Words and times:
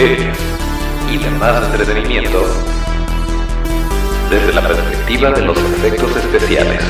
y 0.00 1.18
demás 1.18 1.62
entretenimiento 1.66 2.42
desde 4.30 4.54
la 4.54 4.66
perspectiva 4.66 5.30
de 5.30 5.42
los 5.42 5.58
efectos 5.58 6.16
especiales. 6.16 6.82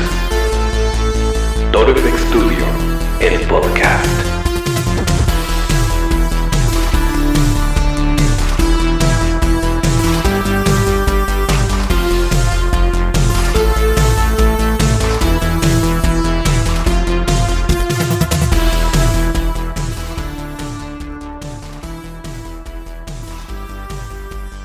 Toro 1.72 1.92
FX 1.92 2.20
Studio, 2.28 2.64
el 3.18 3.40
podcast. 3.48 4.29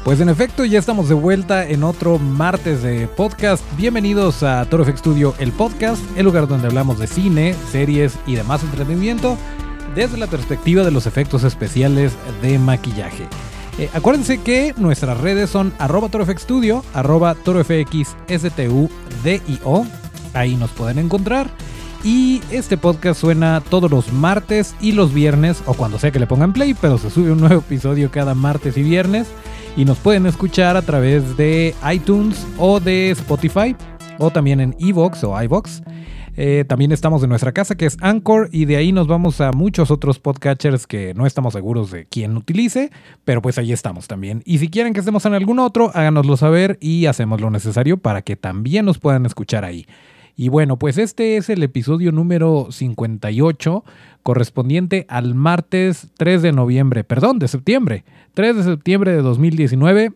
Pues 0.05 0.21
en 0.21 0.29
efecto, 0.29 0.63
ya 0.65 0.77
estamos 0.77 1.09
de 1.09 1.15
vuelta 1.15 1.67
en 1.67 1.83
otro 1.83 2.19
martes 2.19 2.83
de 2.83 3.07
podcast. 3.07 3.63
Bienvenidos 3.75 4.43
a 4.43 4.63
Toro 4.65 4.85
FX 4.85 4.99
Studio, 4.99 5.33
el 5.39 5.51
podcast, 5.51 5.99
el 6.15 6.25
lugar 6.25 6.47
donde 6.47 6.67
hablamos 6.67 6.99
de 6.99 7.07
cine, 7.07 7.55
series 7.71 8.15
y 8.27 8.35
demás 8.35 8.63
entretenimiento 8.63 9.35
desde 9.95 10.17
la 10.17 10.27
perspectiva 10.27 10.83
de 10.83 10.91
los 10.91 11.07
efectos 11.07 11.43
especiales 11.43 12.13
de 12.43 12.59
maquillaje. 12.59 13.27
Eh, 13.79 13.89
acuérdense 13.95 14.37
que 14.37 14.75
nuestras 14.77 15.19
redes 15.21 15.49
son 15.49 15.73
arroba 15.79 16.07
torofxstudio, 16.09 16.85
arroba 16.93 17.33
torofxstudio, 17.33 18.91
ahí 20.35 20.55
nos 20.55 20.69
pueden 20.69 20.99
encontrar. 20.99 21.49
Y 22.03 22.41
este 22.51 22.77
podcast 22.77 23.19
suena 23.19 23.61
todos 23.61 23.89
los 23.89 24.13
martes 24.13 24.75
y 24.81 24.91
los 24.91 25.13
viernes, 25.13 25.63
o 25.65 25.73
cuando 25.73 25.97
sea 25.97 26.11
que 26.11 26.19
le 26.19 26.27
pongan 26.27 26.53
play, 26.53 26.73
pero 26.73 26.97
se 26.97 27.09
sube 27.09 27.31
un 27.31 27.39
nuevo 27.39 27.61
episodio 27.61 28.11
cada 28.11 28.35
martes 28.35 28.77
y 28.77 28.83
viernes 28.83 29.27
y 29.77 29.85
nos 29.85 29.97
pueden 29.97 30.25
escuchar 30.25 30.77
a 30.77 30.81
través 30.81 31.35
de 31.37 31.75
iTunes 31.91 32.45
o 32.57 32.79
de 32.79 33.11
Spotify 33.11 33.75
o 34.17 34.31
también 34.31 34.59
en 34.61 34.75
Evox 34.79 35.23
o 35.23 35.41
iVox. 35.41 35.81
Eh, 36.37 36.65
también 36.67 36.91
estamos 36.91 37.23
en 37.23 37.29
nuestra 37.29 37.53
casa 37.53 37.75
que 37.75 37.85
es 37.85 37.97
Anchor 38.01 38.49
y 38.51 38.65
de 38.65 38.75
ahí 38.75 38.91
nos 38.91 39.07
vamos 39.07 39.39
a 39.39 39.53
muchos 39.53 39.89
otros 39.89 40.19
podcatchers 40.19 40.85
que 40.85 41.13
no 41.13 41.25
estamos 41.25 41.53
seguros 41.53 41.91
de 41.91 42.07
quién 42.07 42.35
utilice, 42.35 42.91
pero 43.23 43.41
pues 43.41 43.57
ahí 43.57 43.71
estamos 43.71 44.07
también. 44.07 44.41
Y 44.45 44.57
si 44.57 44.69
quieren 44.69 44.93
que 44.93 44.99
estemos 44.99 45.25
en 45.25 45.33
algún 45.33 45.59
otro, 45.59 45.91
háganoslo 45.93 46.35
saber 46.35 46.77
y 46.81 47.05
hacemos 47.05 47.39
lo 47.39 47.49
necesario 47.51 47.97
para 47.97 48.21
que 48.21 48.35
también 48.35 48.85
nos 48.85 48.99
puedan 48.99 49.25
escuchar 49.25 49.63
ahí. 49.63 49.85
Y 50.35 50.49
bueno, 50.49 50.77
pues 50.77 50.97
este 50.97 51.37
es 51.37 51.49
el 51.49 51.63
episodio 51.63 52.11
número 52.11 52.67
58 52.69 53.83
correspondiente 54.21 55.05
al 55.07 55.33
martes 55.33 56.07
3 56.17 56.41
de 56.41 56.51
noviembre, 56.51 57.03
perdón, 57.03 57.39
de 57.39 57.47
septiembre, 57.47 58.03
3 58.33 58.57
de 58.57 58.63
septiembre 58.63 59.11
de 59.11 59.21
2019. 59.21 60.13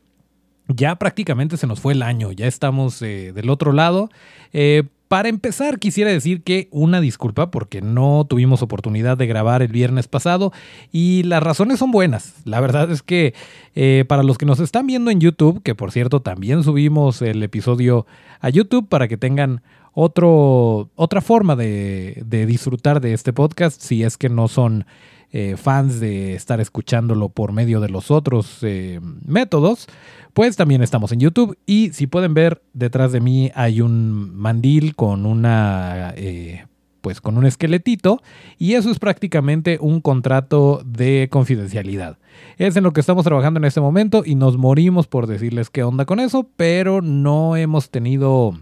Ya 0.67 0.95
prácticamente 0.97 1.57
se 1.57 1.67
nos 1.67 1.79
fue 1.79 1.93
el 1.93 2.01
año, 2.01 2.31
ya 2.31 2.47
estamos 2.47 3.01
eh, 3.01 3.31
del 3.33 3.49
otro 3.49 3.71
lado. 3.71 4.09
Eh, 4.51 4.83
para 5.09 5.27
empezar, 5.27 5.79
quisiera 5.79 6.11
decir 6.11 6.43
que 6.43 6.67
una 6.69 7.01
disculpa 7.01 7.49
porque 7.49 7.81
no 7.81 8.27
tuvimos 8.29 8.61
oportunidad 8.61 9.17
de 9.17 9.25
grabar 9.25 9.63
el 9.63 9.71
viernes 9.71 10.07
pasado 10.07 10.53
y 10.91 11.23
las 11.23 11.41
razones 11.41 11.79
son 11.79 11.89
buenas. 11.89 12.35
La 12.45 12.59
verdad 12.59 12.91
es 12.91 13.01
que 13.01 13.33
eh, 13.73 14.05
para 14.07 14.21
los 14.21 14.37
que 14.37 14.45
nos 14.45 14.59
están 14.59 14.85
viendo 14.85 15.09
en 15.09 15.19
YouTube, 15.19 15.63
que 15.63 15.73
por 15.73 15.91
cierto 15.91 16.21
también 16.21 16.63
subimos 16.63 17.23
el 17.23 17.41
episodio 17.41 18.05
a 18.39 18.49
YouTube 18.49 18.87
para 18.87 19.07
que 19.07 19.17
tengan 19.17 19.63
otro, 20.01 20.89
otra 20.95 21.19
forma 21.19 21.57
de, 21.57 22.23
disfrutar 22.47 23.01
de 23.01 23.13
este 23.13 23.33
podcast 23.33 23.81
si 23.81 24.03
es 24.03 24.17
que 24.17 24.29
no 24.29 24.47
son 24.47 24.85
eh, 25.31 25.57
fans 25.57 25.99
de 25.99 26.35
estar 26.35 26.61
escuchándolo 26.61 27.27
por 27.27 27.51
medio 27.51 27.81
de 27.81 27.89
los 27.89 28.09
otros 28.09 28.59
eh, 28.61 29.01
métodos, 29.25 29.87
pues 30.33 30.55
también 30.55 30.83
estamos 30.83 31.11
en 31.11 31.19
YouTube 31.19 31.57
y 31.65 31.89
si 31.91 32.07
pueden 32.07 32.33
ver 32.33 32.61
detrás 32.71 33.11
de 33.11 33.19
mí 33.19 33.51
hay 33.55 33.81
un 33.81 34.33
mandil 34.35 34.95
con 34.95 35.25
una... 35.25 36.13
Eh, 36.15 36.65
pues 37.01 37.21
con 37.21 37.37
un 37.37 37.45
esqueletito 37.45 38.21
y 38.57 38.73
eso 38.73 38.91
es 38.91 38.99
prácticamente 38.99 39.77
un 39.79 40.01
contrato 40.01 40.81
de 40.85 41.29
confidencialidad. 41.31 42.17
Es 42.57 42.75
en 42.75 42.83
lo 42.83 42.91
que 42.91 42.99
estamos 42.99 43.23
trabajando 43.23 43.57
en 43.57 43.63
este 43.63 43.79
momento 43.79 44.23
y 44.25 44.35
nos 44.35 44.57
morimos 44.57 45.07
por 45.07 45.25
decirles 45.25 45.69
qué 45.69 45.83
onda 45.83 46.03
con 46.03 46.19
eso, 46.19 46.49
pero 46.57 47.01
no 47.01 47.55
hemos 47.55 47.89
tenido 47.89 48.53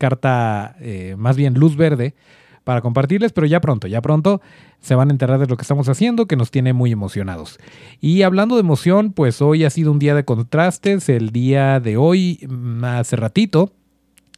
carta, 0.00 0.74
eh, 0.80 1.14
más 1.16 1.36
bien 1.36 1.54
luz 1.54 1.76
verde, 1.76 2.14
para 2.64 2.80
compartirles, 2.80 3.32
pero 3.32 3.46
ya 3.46 3.60
pronto, 3.60 3.86
ya 3.86 4.00
pronto 4.00 4.40
se 4.80 4.94
van 4.94 5.08
a 5.08 5.12
enterar 5.12 5.38
de 5.38 5.46
lo 5.46 5.56
que 5.56 5.62
estamos 5.62 5.88
haciendo, 5.88 6.26
que 6.26 6.36
nos 6.36 6.50
tiene 6.50 6.72
muy 6.72 6.90
emocionados. 6.90 7.58
Y 8.00 8.22
hablando 8.22 8.56
de 8.56 8.62
emoción, 8.62 9.12
pues 9.12 9.42
hoy 9.42 9.64
ha 9.64 9.70
sido 9.70 9.92
un 9.92 9.98
día 9.98 10.14
de 10.14 10.24
contrastes, 10.24 11.08
el 11.08 11.30
día 11.30 11.80
de 11.80 11.96
hoy, 11.96 12.40
mm, 12.48 12.84
hace 12.84 13.16
ratito, 13.16 13.72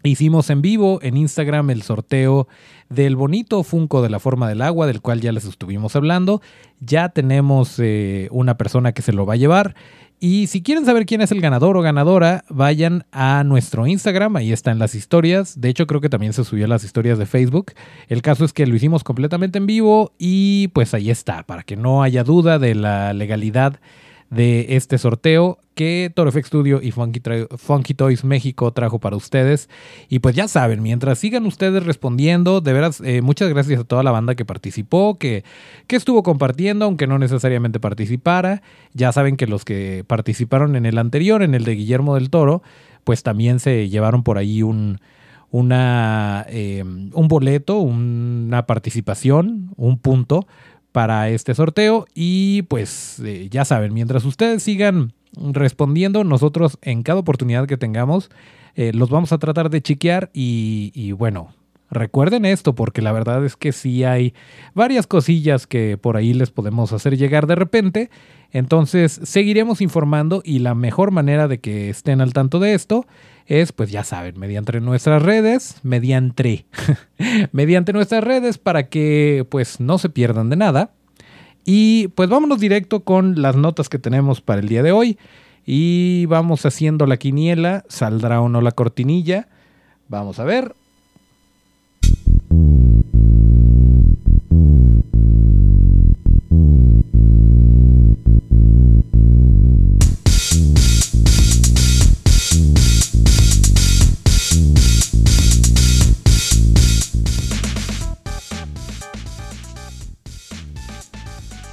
Hicimos 0.04 0.50
en 0.50 0.62
vivo 0.62 0.98
en 1.02 1.16
Instagram 1.16 1.70
el 1.70 1.82
sorteo 1.82 2.48
del 2.88 3.14
bonito 3.14 3.62
Funko 3.62 4.02
de 4.02 4.10
la 4.10 4.18
forma 4.18 4.48
del 4.48 4.60
agua, 4.60 4.88
del 4.88 5.00
cual 5.00 5.20
ya 5.20 5.30
les 5.30 5.44
estuvimos 5.44 5.94
hablando. 5.94 6.42
Ya 6.80 7.10
tenemos 7.10 7.78
eh, 7.78 8.26
una 8.32 8.56
persona 8.56 8.92
que 8.92 9.02
se 9.02 9.12
lo 9.12 9.26
va 9.26 9.34
a 9.34 9.36
llevar. 9.36 9.76
Y 10.24 10.46
si 10.46 10.62
quieren 10.62 10.86
saber 10.86 11.04
quién 11.04 11.20
es 11.20 11.32
el 11.32 11.40
ganador 11.40 11.76
o 11.76 11.82
ganadora, 11.82 12.44
vayan 12.48 13.04
a 13.10 13.42
nuestro 13.42 13.88
Instagram, 13.88 14.36
ahí 14.36 14.52
están 14.52 14.78
las 14.78 14.94
historias. 14.94 15.60
De 15.60 15.68
hecho, 15.68 15.88
creo 15.88 16.00
que 16.00 16.08
también 16.08 16.32
se 16.32 16.44
subió 16.44 16.68
las 16.68 16.84
historias 16.84 17.18
de 17.18 17.26
Facebook. 17.26 17.72
El 18.06 18.22
caso 18.22 18.44
es 18.44 18.52
que 18.52 18.64
lo 18.68 18.76
hicimos 18.76 19.02
completamente 19.02 19.58
en 19.58 19.66
vivo 19.66 20.12
y 20.18 20.68
pues 20.68 20.94
ahí 20.94 21.10
está, 21.10 21.42
para 21.42 21.64
que 21.64 21.74
no 21.74 22.04
haya 22.04 22.22
duda 22.22 22.60
de 22.60 22.76
la 22.76 23.12
legalidad 23.14 23.80
de 24.32 24.76
este 24.76 24.96
sorteo 24.96 25.58
que 25.74 26.10
ToroFX 26.14 26.46
Studio 26.46 26.80
y 26.82 26.90
Funky, 26.90 27.94
Toys 27.94 28.24
México 28.24 28.72
trajo 28.72 28.98
para 28.98 29.14
ustedes. 29.14 29.68
Y 30.08 30.20
pues 30.20 30.34
ya 30.34 30.48
saben, 30.48 30.82
mientras 30.82 31.18
sigan 31.18 31.44
ustedes 31.44 31.84
respondiendo, 31.84 32.62
de 32.62 32.72
veras, 32.72 33.02
eh, 33.04 33.20
muchas 33.20 33.50
gracias 33.50 33.80
a 33.80 33.84
toda 33.84 34.02
la 34.02 34.10
banda 34.10 34.34
que 34.34 34.46
participó, 34.46 35.18
que, 35.18 35.44
que 35.86 35.96
estuvo 35.96 36.22
compartiendo, 36.22 36.86
aunque 36.86 37.06
no 37.06 37.18
necesariamente 37.18 37.78
participara. 37.78 38.62
Ya 38.94 39.12
saben 39.12 39.36
que 39.36 39.46
los 39.46 39.66
que 39.66 40.02
participaron 40.06 40.76
en 40.76 40.86
el 40.86 40.96
anterior, 40.96 41.42
en 41.42 41.54
el 41.54 41.64
de 41.64 41.74
Guillermo 41.74 42.14
del 42.14 42.30
Toro, 42.30 42.62
pues 43.04 43.22
también 43.22 43.60
se 43.60 43.90
llevaron 43.90 44.22
por 44.22 44.38
ahí 44.38 44.62
un, 44.62 44.98
una, 45.50 46.46
eh, 46.48 46.82
un 46.84 47.28
boleto, 47.28 47.78
una 47.80 48.64
participación, 48.64 49.72
un 49.76 49.98
punto 49.98 50.46
para 50.92 51.28
este 51.30 51.54
sorteo. 51.54 52.06
Y 52.14 52.62
pues 52.62 53.20
eh, 53.24 53.48
ya 53.50 53.64
saben, 53.64 53.92
mientras 53.94 54.24
ustedes 54.24 54.62
sigan 54.62 55.12
respondiendo, 55.36 56.24
nosotros 56.24 56.78
en 56.82 57.02
cada 57.02 57.20
oportunidad 57.20 57.66
que 57.66 57.78
tengamos 57.78 58.30
eh, 58.74 58.92
los 58.94 59.10
vamos 59.10 59.32
a 59.32 59.38
tratar 59.38 59.70
de 59.70 59.82
chequear 59.82 60.30
y, 60.32 60.92
y 60.94 61.12
bueno, 61.12 61.50
recuerden 61.90 62.44
esto 62.46 62.74
porque 62.74 63.02
la 63.02 63.12
verdad 63.12 63.44
es 63.44 63.56
que 63.56 63.72
sí 63.72 64.02
hay 64.04 64.34
varias 64.74 65.06
cosillas 65.06 65.66
que 65.66 65.98
por 65.98 66.16
ahí 66.16 66.32
les 66.32 66.50
podemos 66.50 66.92
hacer 66.92 67.16
llegar 67.16 67.46
de 67.46 67.54
repente. 67.54 68.10
Entonces 68.50 69.20
seguiremos 69.24 69.80
informando 69.80 70.42
y 70.44 70.60
la 70.60 70.74
mejor 70.74 71.10
manera 71.10 71.48
de 71.48 71.60
que 71.60 71.90
estén 71.90 72.20
al 72.20 72.32
tanto 72.32 72.60
de 72.60 72.74
esto 72.74 73.06
es, 73.46 73.72
pues 73.72 73.90
ya 73.90 74.04
saben, 74.04 74.38
mediante 74.38 74.80
nuestras 74.80 75.22
redes, 75.22 75.76
mediante, 75.82 76.66
mediante 77.52 77.92
nuestras 77.92 78.24
redes 78.24 78.58
para 78.58 78.88
que 78.88 79.46
pues 79.50 79.80
no 79.80 79.98
se 79.98 80.08
pierdan 80.08 80.50
de 80.50 80.56
nada. 80.56 80.90
Y 81.64 82.08
pues 82.08 82.28
vámonos 82.28 82.60
directo 82.60 83.04
con 83.04 83.40
las 83.40 83.56
notas 83.56 83.88
que 83.88 83.98
tenemos 83.98 84.40
para 84.40 84.60
el 84.60 84.68
día 84.68 84.82
de 84.82 84.92
hoy. 84.92 85.18
Y 85.64 86.26
vamos 86.26 86.66
haciendo 86.66 87.06
la 87.06 87.16
quiniela, 87.16 87.84
saldrá 87.88 88.40
o 88.40 88.48
no 88.48 88.60
la 88.60 88.72
cortinilla. 88.72 89.48
Vamos 90.08 90.40
a 90.40 90.44
ver. 90.44 90.74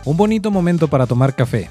Un 0.10 0.18
bonito 0.18 0.50
momento 0.50 0.88
para 0.88 1.06
tomar 1.06 1.36
café. 1.36 1.70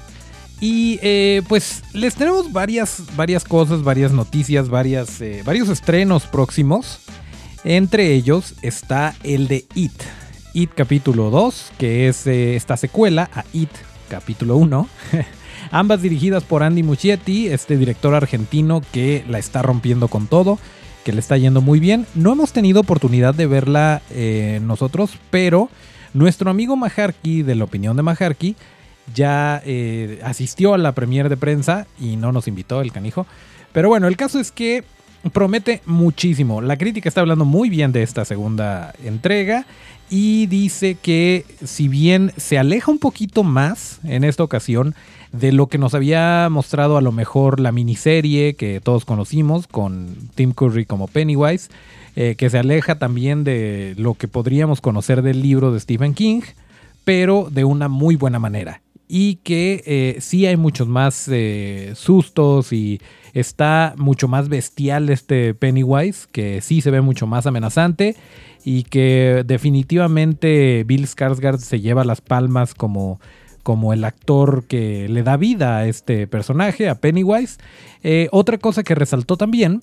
Y 0.61 0.99
eh, 1.01 1.41
pues 1.47 1.83
les 1.93 2.15
tenemos 2.15 2.51
varias, 2.51 3.03
varias 3.15 3.43
cosas, 3.43 3.83
varias 3.83 4.11
noticias, 4.11 4.69
varias, 4.69 5.21
eh, 5.21 5.41
varios 5.45 5.69
estrenos 5.69 6.25
próximos. 6.25 6.99
Entre 7.63 8.13
ellos 8.13 8.55
está 8.61 9.15
el 9.23 9.47
de 9.47 9.65
It. 9.75 9.91
It 10.53 10.71
capítulo 10.73 11.29
2, 11.29 11.71
que 11.77 12.07
es 12.07 12.25
eh, 12.27 12.55
esta 12.55 12.77
secuela 12.77 13.29
a 13.33 13.43
It 13.53 13.69
capítulo 14.09 14.55
1. 14.57 14.87
Ambas 15.71 16.01
dirigidas 16.01 16.43
por 16.43 16.63
Andy 16.63 16.83
Muschietti, 16.83 17.47
este 17.47 17.77
director 17.77 18.15
argentino 18.15 18.81
que 18.93 19.23
la 19.29 19.39
está 19.39 19.61
rompiendo 19.61 20.07
con 20.07 20.27
todo, 20.27 20.59
que 21.03 21.11
le 21.11 21.19
está 21.19 21.37
yendo 21.37 21.61
muy 21.61 21.79
bien. 21.79 22.05
No 22.15 22.31
hemos 22.31 22.53
tenido 22.53 22.79
oportunidad 22.79 23.35
de 23.35 23.47
verla 23.47 24.01
nosotros, 24.61 25.11
pero 25.29 25.69
nuestro 26.13 26.49
amigo 26.49 26.75
Maharki, 26.75 27.43
de 27.43 27.55
la 27.55 27.63
opinión 27.63 27.95
de 27.97 28.03
Maharki, 28.03 28.55
ya 29.13 29.61
eh, 29.65 30.19
asistió 30.23 30.73
a 30.73 30.77
la 30.77 30.93
premier 30.93 31.29
de 31.29 31.37
prensa 31.37 31.87
y 31.99 32.15
no 32.15 32.31
nos 32.31 32.47
invitó 32.47 32.81
el 32.81 32.91
canijo. 32.91 33.25
Pero 33.71 33.89
bueno, 33.89 34.07
el 34.07 34.17
caso 34.17 34.39
es 34.39 34.51
que 34.51 34.83
promete 35.33 35.81
muchísimo. 35.85 36.61
La 36.61 36.77
crítica 36.77 37.09
está 37.09 37.21
hablando 37.21 37.45
muy 37.45 37.69
bien 37.69 37.91
de 37.91 38.03
esta 38.03 38.25
segunda 38.25 38.93
entrega 39.03 39.65
y 40.09 40.47
dice 40.47 40.95
que 40.95 41.45
si 41.63 41.87
bien 41.87 42.31
se 42.37 42.57
aleja 42.57 42.91
un 42.91 42.99
poquito 42.99 43.43
más 43.43 43.99
en 44.03 44.23
esta 44.23 44.43
ocasión 44.43 44.95
de 45.31 45.51
lo 45.51 45.67
que 45.67 45.77
nos 45.77 45.93
había 45.93 46.47
mostrado 46.49 46.97
a 46.97 47.01
lo 47.01 47.11
mejor 47.11 47.59
la 47.59 47.71
miniserie 47.71 48.55
que 48.55 48.79
todos 48.79 49.05
conocimos 49.05 49.67
con 49.67 50.15
Tim 50.35 50.53
Curry 50.53 50.85
como 50.85 51.07
Pennywise, 51.07 51.69
eh, 52.15 52.35
que 52.35 52.49
se 52.49 52.57
aleja 52.57 52.95
también 52.95 53.43
de 53.43 53.93
lo 53.97 54.15
que 54.15 54.27
podríamos 54.27 54.81
conocer 54.81 55.21
del 55.21 55.41
libro 55.41 55.71
de 55.71 55.79
Stephen 55.79 56.13
King, 56.13 56.41
pero 57.03 57.49
de 57.51 57.63
una 57.63 57.87
muy 57.87 58.15
buena 58.15 58.39
manera. 58.39 58.81
Y 59.07 59.35
que 59.37 59.83
eh, 59.85 60.17
sí 60.19 60.45
hay 60.45 60.57
muchos 60.57 60.87
más 60.87 61.27
eh, 61.31 61.93
sustos 61.95 62.73
y 62.73 63.01
está 63.33 63.93
mucho 63.97 64.27
más 64.27 64.49
bestial 64.49 65.09
este 65.09 65.53
Pennywise, 65.53 66.27
que 66.31 66.61
sí 66.61 66.81
se 66.81 66.91
ve 66.91 67.01
mucho 67.01 67.25
más 67.25 67.47
amenazante 67.47 68.15
y 68.65 68.83
que 68.83 69.43
definitivamente 69.45 70.83
Bill 70.85 71.07
Skarsgård 71.07 71.57
se 71.57 71.79
lleva 71.79 72.03
las 72.03 72.21
palmas 72.21 72.73
como 72.73 73.19
como 73.63 73.93
el 73.93 74.03
actor 74.03 74.63
que 74.67 75.07
le 75.09 75.21
da 75.21 75.37
vida 75.37 75.77
a 75.77 75.87
este 75.87 76.27
personaje, 76.27 76.89
a 76.89 76.95
Pennywise. 76.95 77.57
Otra 78.31 78.57
cosa 78.57 78.83
que 78.83 78.95
resaltó 78.95 79.37
también, 79.37 79.81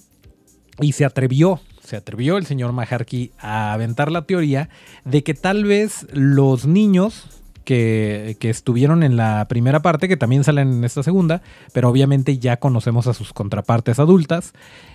y 0.80 0.92
se 0.92 1.04
atrevió, 1.04 1.60
se 1.82 1.96
atrevió 1.96 2.36
el 2.36 2.46
señor 2.46 2.72
Maharky 2.72 3.32
a 3.38 3.72
aventar 3.72 4.10
la 4.10 4.22
teoría 4.22 4.68
de 5.04 5.22
que 5.22 5.34
tal 5.34 5.64
vez 5.64 6.06
los 6.12 6.66
niños 6.66 7.36
que, 7.66 8.36
estuvieron 8.40 9.02
en 9.02 9.16
la 9.16 9.46
primera 9.48 9.80
parte, 9.80 10.08
que 10.08 10.16
también 10.16 10.44
salen 10.44 10.72
en 10.72 10.84
esta 10.84 11.02
segunda, 11.02 11.42
pero 11.72 11.88
obviamente 11.88 12.38
ya 12.38 12.58
conocemos 12.58 13.08
a 13.08 13.14
sus 13.14 13.32
contrapartes 13.32 13.98
adultas. 13.98 14.52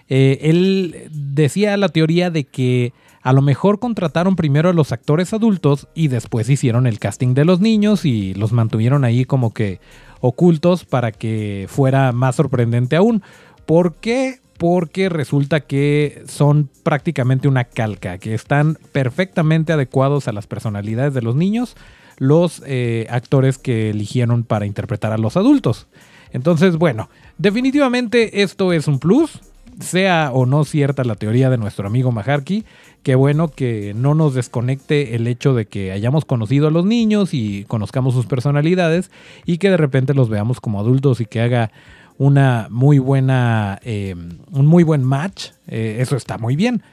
Eh, 0.07 0.39
él 0.42 1.10
decía 1.12 1.75
la 1.78 1.89
teoría 1.89 2.31
de 2.31 2.45
que 2.45 2.94
a 3.22 3.34
lo 3.34 3.42
mejor 3.42 3.80
contrataron 3.80 4.36
primero 4.36 4.69
a 4.69 4.74
los 4.74 4.92
actores 4.92 5.34
adultos 5.34 5.88
y 5.94 6.07
después 6.07 6.50
hicieron 6.50 6.88
el 6.88 6.98
casting 6.98 7.34
de 7.34 7.45
los 7.45 7.60
niños 7.60 8.06
y 8.06 8.34
los 8.34 8.51
mantuvieron 8.54 9.04
ahí 9.04 9.25
como 9.25 9.54
que 9.54 9.80
ocultos 10.22 10.86
para 10.86 11.12
que 11.12 11.66
fuera 11.68 12.13
más 12.13 12.38
sorprendente 12.38 12.95
aún. 12.95 13.22
¿Por 13.66 13.95
qué? 13.95 14.39
Porque 14.62 15.10
resulta 15.10 15.62
que 15.62 16.22
son 16.28 16.69
prácticamente 16.84 17.48
una 17.48 17.63
calca, 17.63 18.19
que 18.19 18.36
están 18.36 18.78
perfectamente 18.92 19.74
adecuados 19.74 20.28
a 20.28 20.34
las 20.34 20.46
personalidades 20.46 21.16
de 21.16 21.24
los 21.24 21.36
niños 21.36 21.75
los 22.18 22.62
eh, 22.68 23.08
actores 23.10 23.58
que 23.58 23.90
eligieron 23.90 24.44
para 24.44 24.68
interpretar 24.68 25.13
a 25.13 25.18
los 25.18 25.36
adultos. 25.36 25.88
Entonces, 26.31 26.78
bueno, 26.78 27.10
definitivamente 27.40 28.44
esto 28.44 28.72
es 28.72 28.88
un 28.88 29.00
plus, 29.00 29.40
sea 29.80 30.30
o 30.31 30.46
no 30.46 30.63
cierta 30.63 31.04
la 31.04 31.16
teoría 31.16 31.50
de 31.50 31.58
nuestro 31.58 31.88
amigo 31.88 32.12
Maharky, 32.12 32.63
qué 33.02 33.16
bueno 33.16 33.48
que 33.48 33.96
no 33.96 34.13
nos 34.13 34.36
desconecte 34.36 35.16
el 35.16 35.25
hecho 35.25 35.56
de 35.56 35.66
que 35.66 35.92
hayamos 35.92 36.24
conocido 36.25 36.68
a 36.68 36.72
los 36.72 36.86
niños 36.86 37.34
y 37.34 37.66
conozcamos 37.68 38.13
sus 38.13 38.28
personalidades 38.28 39.10
y 39.48 39.58
que 39.58 39.72
de 39.72 39.78
repente 39.78 40.13
los 40.13 40.30
veamos 40.30 40.62
como 40.62 40.80
adultos 40.80 41.19
y 41.22 41.25
que 41.25 41.42
haga 41.42 41.72
una 42.18 42.68
muy 42.69 43.00
buena, 43.00 43.80
eh, 43.84 44.16
un 44.52 44.66
muy 44.66 44.84
buen 44.84 45.04
match. 45.04 45.50
Eh, 45.68 45.98
eso 46.00 46.16
está 46.16 46.38
muy 46.38 46.56
bien. 46.56 46.84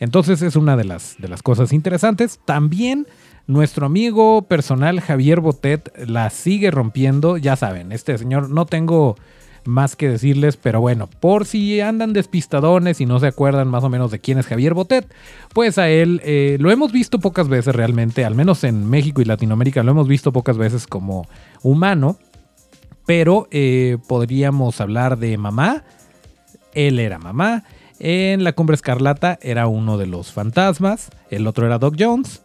Entonces 0.00 0.42
es 0.42 0.56
una 0.56 0.76
de 0.76 0.84
las, 0.84 1.16
de 1.18 1.28
las 1.28 1.42
cosas 1.42 1.72
interesantes. 1.72 2.40
También 2.44 3.06
nuestro 3.46 3.86
amigo 3.86 4.42
personal 4.42 5.00
Javier 5.00 5.40
Botet 5.40 5.92
la 6.06 6.30
sigue 6.30 6.70
rompiendo. 6.70 7.36
Ya 7.36 7.56
saben, 7.56 7.92
este 7.92 8.16
señor 8.18 8.50
no 8.50 8.66
tengo 8.66 9.16
más 9.64 9.96
que 9.96 10.08
decirles, 10.08 10.56
pero 10.56 10.80
bueno, 10.80 11.08
por 11.08 11.44
si 11.44 11.80
andan 11.80 12.12
despistadones 12.12 13.00
y 13.00 13.06
no 13.06 13.20
se 13.20 13.26
acuerdan 13.26 13.68
más 13.68 13.84
o 13.84 13.90
menos 13.90 14.10
de 14.10 14.18
quién 14.18 14.38
es 14.38 14.46
Javier 14.46 14.74
Botet, 14.74 15.12
pues 15.52 15.78
a 15.78 15.88
él 15.90 16.22
eh, 16.24 16.56
lo 16.58 16.70
hemos 16.70 16.90
visto 16.90 17.18
pocas 17.18 17.48
veces 17.48 17.74
realmente, 17.74 18.24
al 18.24 18.34
menos 18.34 18.64
en 18.64 18.88
México 18.88 19.20
y 19.20 19.26
Latinoamérica 19.26 19.82
lo 19.82 19.90
hemos 19.90 20.08
visto 20.08 20.32
pocas 20.32 20.56
veces 20.56 20.86
como 20.86 21.28
humano, 21.62 22.16
pero 23.08 23.48
eh, 23.50 23.96
podríamos 24.06 24.82
hablar 24.82 25.16
de 25.16 25.38
mamá, 25.38 25.82
él 26.74 26.98
era 26.98 27.18
mamá, 27.18 27.64
en 27.98 28.44
La 28.44 28.52
Cumbre 28.52 28.74
Escarlata 28.74 29.38
era 29.40 29.66
uno 29.66 29.96
de 29.96 30.04
los 30.04 30.30
fantasmas, 30.30 31.08
el 31.30 31.46
otro 31.46 31.64
era 31.64 31.78
Doc 31.78 31.94
Jones, 31.98 32.42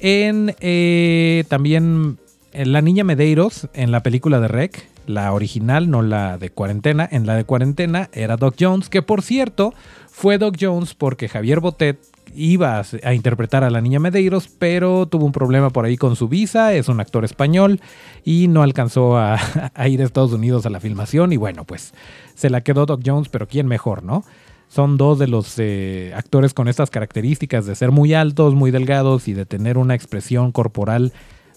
en 0.00 0.56
eh, 0.58 1.44
también 1.46 2.18
en 2.52 2.72
La 2.72 2.82
Niña 2.82 3.04
Medeiros, 3.04 3.68
en 3.72 3.92
la 3.92 4.02
película 4.02 4.40
de 4.40 4.48
Rec, 4.48 4.84
la 5.06 5.32
original, 5.32 5.88
no 5.88 6.02
la 6.02 6.38
de 6.38 6.50
cuarentena. 6.50 7.08
En 7.10 7.24
la 7.24 7.36
de 7.36 7.44
cuarentena 7.44 8.10
era 8.12 8.36
Doc 8.36 8.56
Jones, 8.58 8.88
que 8.88 9.02
por 9.02 9.22
cierto 9.22 9.72
fue 10.10 10.38
Doc 10.38 10.56
Jones 10.60 10.94
porque 10.94 11.28
Javier 11.28 11.60
Botet 11.60 12.00
iba 12.34 12.82
a, 13.02 13.14
interpretar 13.14 13.64
a 13.64 13.70
la 13.70 13.80
niña 13.80 13.98
Medeiros, 13.98 14.48
pero 14.48 15.06
tuvo 15.06 15.26
un 15.26 15.32
problema 15.32 15.70
por 15.70 15.84
ahí 15.84 15.96
con 15.96 16.16
su 16.16 16.28
visa, 16.28 16.74
es 16.74 16.88
un 16.88 17.00
actor 17.00 17.24
español 17.24 17.80
y 18.24 18.48
no 18.48 18.62
alcanzó 18.62 19.18
a, 19.18 19.38
ir 19.86 20.00
a 20.00 20.04
Estados 20.04 20.32
Unidos 20.32 20.66
a 20.66 20.70
la 20.70 20.80
filmación 20.80 21.32
y 21.32 21.36
bueno, 21.36 21.64
pues 21.64 21.92
se 22.34 22.50
la 22.50 22.60
quedó 22.60 22.86
Doc 22.86 23.02
Jones, 23.04 23.28
pero 23.28 23.46
¿quién 23.46 23.66
mejor, 23.66 24.02
no? 24.02 24.24
son 24.68 24.96
dos 24.96 25.18
de 25.18 25.26
los 25.26 25.58
eh, 25.58 26.12
actores 26.14 26.54
con 26.54 26.68
estas 26.68 26.90
características 26.90 27.66
de 27.66 27.74
ser 27.74 27.90
muy 27.90 28.14
altos, 28.14 28.54
muy 28.54 28.70
delgados 28.70 29.26
y 29.26 29.32
de 29.32 29.44
tener 29.44 29.76
una 29.76 29.96
expresión 29.96 30.52
corporal 30.52 31.12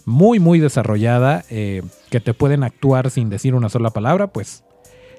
muy, 0.05 0.39
muy 0.39 0.59
desarrollada, 0.59 1.45
eh, 1.51 1.83
que 2.09 2.19
te 2.19 2.33
pueden 2.33 2.63
actuar 2.63 3.11
sin 3.11 3.29
decir 3.29 3.53
una 3.53 3.69
sola 3.69 3.91
palabra, 3.91 4.27
pues 4.27 4.63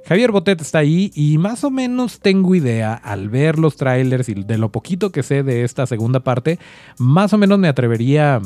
Javier 0.06 0.32
Botet 0.32 0.60
está 0.60 0.80
ahí 0.80 1.10
y 1.14 1.38
más 1.38 1.64
o 1.64 1.70
menos 1.70 2.20
tengo 2.20 2.54
idea 2.54 2.94
al 2.94 3.30
ver 3.30 3.58
los 3.58 3.76
trailers 3.76 4.28
y 4.28 4.34
de 4.34 4.58
lo 4.58 4.70
poquito 4.70 5.10
que 5.10 5.22
sé 5.22 5.42
de 5.42 5.64
esta 5.64 5.86
segunda 5.86 6.20
parte, 6.20 6.58
más 6.98 7.32
o 7.32 7.38
menos 7.38 7.58
me 7.58 7.68
atrevería 7.68 8.42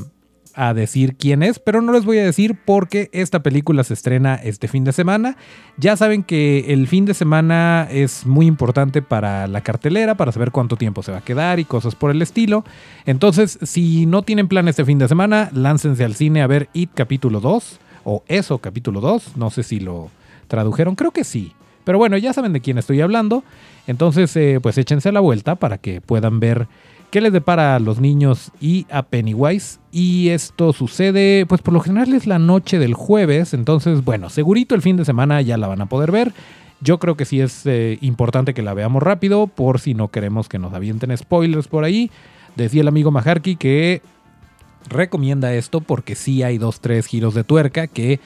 a 0.54 0.74
decir 0.74 1.16
quién 1.16 1.42
es, 1.42 1.58
pero 1.58 1.80
no 1.82 1.92
les 1.92 2.04
voy 2.04 2.18
a 2.18 2.24
decir 2.24 2.58
porque 2.64 3.10
esta 3.12 3.42
película 3.42 3.84
se 3.84 3.94
estrena 3.94 4.34
este 4.34 4.66
fin 4.66 4.82
de 4.82 4.92
semana. 4.92 5.36
Ya 5.76 5.96
saben 5.96 6.24
que 6.24 6.72
el 6.72 6.88
fin 6.88 7.04
de 7.04 7.14
semana 7.14 7.86
es 7.90 8.26
muy 8.26 8.46
importante 8.46 9.00
para 9.00 9.46
la 9.46 9.60
cartelera, 9.60 10.16
para 10.16 10.32
saber 10.32 10.50
cuánto 10.50 10.76
tiempo 10.76 11.02
se 11.04 11.12
va 11.12 11.18
a 11.18 11.24
quedar 11.24 11.60
y 11.60 11.64
cosas 11.64 11.94
por 11.94 12.10
el 12.10 12.22
estilo. 12.22 12.64
Entonces, 13.06 13.58
si 13.62 14.06
no 14.06 14.22
tienen 14.22 14.48
plan 14.48 14.66
este 14.66 14.84
fin 14.84 14.98
de 14.98 15.06
semana, 15.06 15.48
láncense 15.52 16.04
al 16.04 16.16
cine 16.16 16.42
a 16.42 16.48
ver 16.48 16.68
It 16.72 16.90
capítulo 16.92 17.40
2 17.40 17.78
o 18.04 18.24
Eso 18.26 18.58
capítulo 18.58 19.00
2. 19.00 19.36
No 19.36 19.50
sé 19.50 19.62
si 19.62 19.78
lo 19.78 20.10
tradujeron, 20.48 20.94
creo 20.94 21.12
que 21.12 21.24
sí. 21.24 21.52
Pero 21.84 21.98
bueno, 21.98 22.18
ya 22.18 22.32
saben 22.32 22.52
de 22.52 22.60
quién 22.60 22.76
estoy 22.76 23.00
hablando. 23.00 23.44
Entonces, 23.86 24.36
eh, 24.36 24.58
pues 24.60 24.76
échense 24.76 25.12
la 25.12 25.20
vuelta 25.20 25.54
para 25.54 25.78
que 25.78 26.00
puedan 26.00 26.40
ver 26.40 26.68
qué 27.10 27.20
les 27.20 27.32
depara 27.32 27.74
a 27.74 27.78
los 27.78 28.00
niños 28.00 28.52
y 28.60 28.86
a 28.90 29.02
Pennywise. 29.02 29.78
Y 29.90 30.28
esto 30.28 30.72
sucede, 30.72 31.46
pues 31.46 31.62
por 31.62 31.74
lo 31.74 31.80
general 31.80 32.12
es 32.12 32.26
la 32.26 32.38
noche 32.38 32.78
del 32.78 32.94
jueves, 32.94 33.54
entonces 33.54 34.04
bueno, 34.04 34.28
segurito 34.28 34.74
el 34.74 34.82
fin 34.82 34.96
de 34.96 35.04
semana 35.04 35.40
ya 35.40 35.56
la 35.56 35.68
van 35.68 35.80
a 35.80 35.86
poder 35.86 36.12
ver. 36.12 36.32
Yo 36.80 36.98
creo 36.98 37.16
que 37.16 37.24
sí 37.24 37.40
es 37.40 37.66
eh, 37.66 37.98
importante 38.02 38.54
que 38.54 38.62
la 38.62 38.74
veamos 38.74 39.02
rápido, 39.02 39.48
por 39.48 39.80
si 39.80 39.94
no 39.94 40.08
queremos 40.08 40.48
que 40.48 40.58
nos 40.58 40.72
avienten 40.74 41.16
spoilers 41.16 41.66
por 41.66 41.84
ahí. 41.84 42.10
Decía 42.54 42.82
el 42.82 42.88
amigo 42.88 43.10
Maharky 43.10 43.56
que 43.56 44.02
recomienda 44.88 45.54
esto 45.54 45.80
porque 45.80 46.14
sí 46.14 46.42
hay 46.42 46.58
dos, 46.58 46.80
tres 46.80 47.06
giros 47.06 47.34
de 47.34 47.44
tuerca 47.44 47.88
que 47.88 48.20